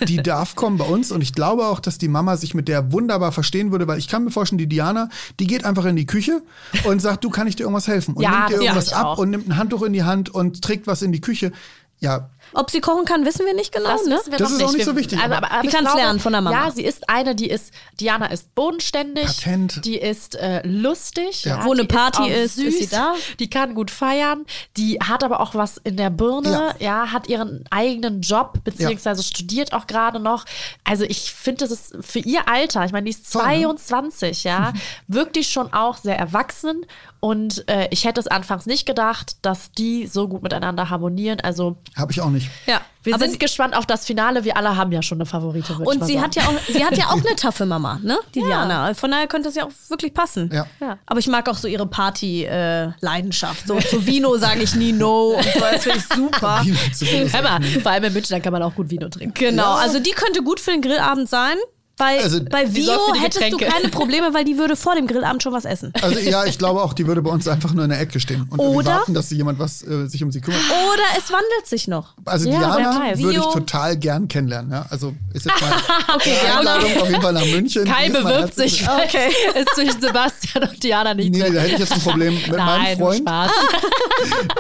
[0.08, 2.92] die darf kommen bei uns und ich glaube auch, dass die Mama sich mit der
[2.92, 5.10] wunderbar verstehen würde, weil ich kann mir vorstellen, die Diana,
[5.40, 6.42] die geht einfach in die Küche
[6.86, 9.18] und sagt, du kann ich dir irgendwas helfen und Ja, nimmt dir irgendwas ab auch.
[9.20, 11.52] und nimmt ein Handtuch in die Hand und trägt was in die Küche.
[12.00, 13.90] Ja, Ob sie kochen kann, wissen wir nicht genau.
[13.90, 14.20] Das ne?
[14.30, 14.78] wir Das ist auch nicht.
[14.78, 16.66] nicht so wichtig, Aber, aber aber, die ich kann's glaube, lernen von der Mama.
[16.66, 19.26] Ja, sie ist eine, die ist, Diana ist bodenständig.
[19.26, 19.86] Patent.
[19.86, 21.46] Die ist äh, lustig.
[21.46, 21.66] Ja.
[21.66, 23.16] Wo eine die Party auch ist, ist sie da.
[23.40, 24.46] Die kann gut feiern.
[24.78, 26.76] Die hat aber auch was in der Birne.
[26.80, 30.46] Ja, hat ihren eigenen Job, beziehungsweise studiert auch gerade noch.
[30.84, 33.76] Also ich finde, das ist für ihr Alter, ich meine, die ist Toll, ne?
[33.76, 34.74] 22, ja,
[35.08, 36.86] wirklich schon auch sehr erwachsen.
[37.20, 41.40] Und äh, ich hätte es anfangs nicht gedacht, dass die so gut miteinander harmonieren.
[41.42, 42.41] Also habe ich auch nicht.
[42.66, 42.82] Ja.
[43.04, 44.44] Wir Aber sind gespannt auf das Finale.
[44.44, 45.74] Wir alle haben ja schon eine Favorite.
[45.74, 46.24] Und mal sie sagen.
[46.24, 48.20] hat ja auch, sie hat ja auch eine taffe Mama, ne?
[48.36, 48.94] Die Diana.
[48.94, 50.52] Von daher könnte es ja auch wirklich passen.
[50.54, 50.68] Ja.
[50.80, 51.00] Ja.
[51.08, 53.68] Aber ich mag auch so ihre Party-Leidenschaft.
[53.68, 55.36] so zu Vino sage ich nie No.
[55.36, 56.64] Und so, das finde ich super.
[56.64, 59.34] Hör mal, vor allem in München, da kann man auch gut Vino trinken.
[59.34, 61.58] Genau, also die könnte gut für den Grillabend sein.
[61.98, 65.54] Weil Also, bei Vio hättest du keine Probleme, weil die würde vor dem Grillabend schon
[65.54, 65.94] was essen.
[66.02, 68.48] Also ja, ich glaube auch, die würde bei uns einfach nur in der Ecke stehen
[68.50, 70.62] und Oder- warten, dass jemand was äh, sich um sie kümmert.
[70.92, 72.16] Oder es wandelt sich noch.
[72.26, 74.72] Also Ja, Diana würde ich total gern kennenlernen.
[74.72, 74.86] Ja?
[74.90, 75.72] Also ist jetzt mal
[76.16, 77.86] Okay, eine Einladung auf jeden Fall nach München.
[77.86, 78.84] Kai bewirbt sich.
[78.88, 79.30] Okay.
[79.60, 81.32] ist zwischen Sebastian und Diana nicht.
[81.32, 83.20] Nee, nee, da hätte ich jetzt ein Problem mit Nein, meinem Freund.
[83.22, 83.52] Spaß.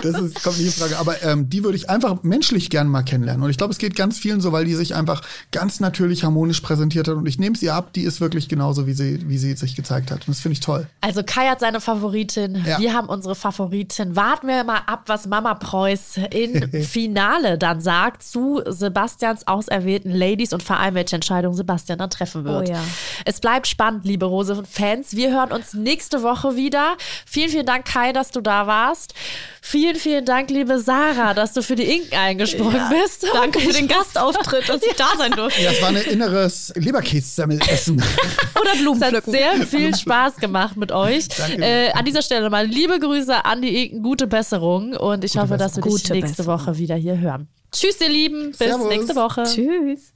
[0.01, 0.97] Das ist, kommt nicht in Frage.
[0.97, 3.43] Aber ähm, die würde ich einfach menschlich gern mal kennenlernen.
[3.43, 5.21] Und ich glaube, es geht ganz vielen so, weil die sich einfach
[5.51, 7.15] ganz natürlich harmonisch präsentiert hat.
[7.15, 10.11] Und ich nehme sie ab, die ist wirklich genauso, wie sie, wie sie sich gezeigt
[10.11, 10.19] hat.
[10.19, 10.86] Und das finde ich toll.
[10.99, 12.77] Also Kai hat seine Favoritin, Ja.
[12.77, 14.15] wir haben unsere Favoritin.
[14.17, 20.51] Warten wir mal ab, was Mama Preuß im Finale dann sagt zu Sebastians auserwählten Ladies
[20.51, 22.67] und vor allem, welche Entscheidung Sebastian dann treffen wird.
[22.67, 22.79] Oh ja.
[23.23, 25.15] Es bleibt spannend, liebe Rose-Fans.
[25.15, 26.97] Wir hören uns nächste Woche wieder.
[27.25, 29.13] Vielen, vielen Dank, Kai, dass du da warst.
[29.61, 33.25] Vielen, vielen Dank, liebe Sarah, dass du für die Inken eingesprungen bist.
[33.34, 35.61] Danke für den Gastauftritt, dass ich da sein durfte.
[35.61, 36.73] Ja, es war ein inneres
[37.12, 37.95] Leberkässemmelessen.
[38.62, 39.32] Oder Es hat Blumenpflücken.
[39.32, 41.28] sehr viel Spaß gemacht mit euch.
[41.28, 41.64] Danke.
[41.64, 45.57] Äh, an dieser Stelle mal liebe Grüße an die Inken, gute Besserung und ich hoffe,
[45.57, 46.59] dass wir dich Gute nächste Besserung.
[46.59, 47.47] Woche wieder hier hören.
[47.72, 48.49] Tschüss, ihr Lieben.
[48.49, 48.88] Bis Servus.
[48.89, 49.43] nächste Woche.
[49.43, 50.14] Tschüss.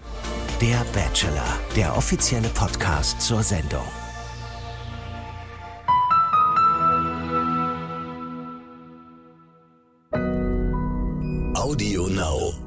[0.62, 3.84] Der Bachelor, der offizielle Podcast zur Sendung.
[11.56, 12.65] Audio Now.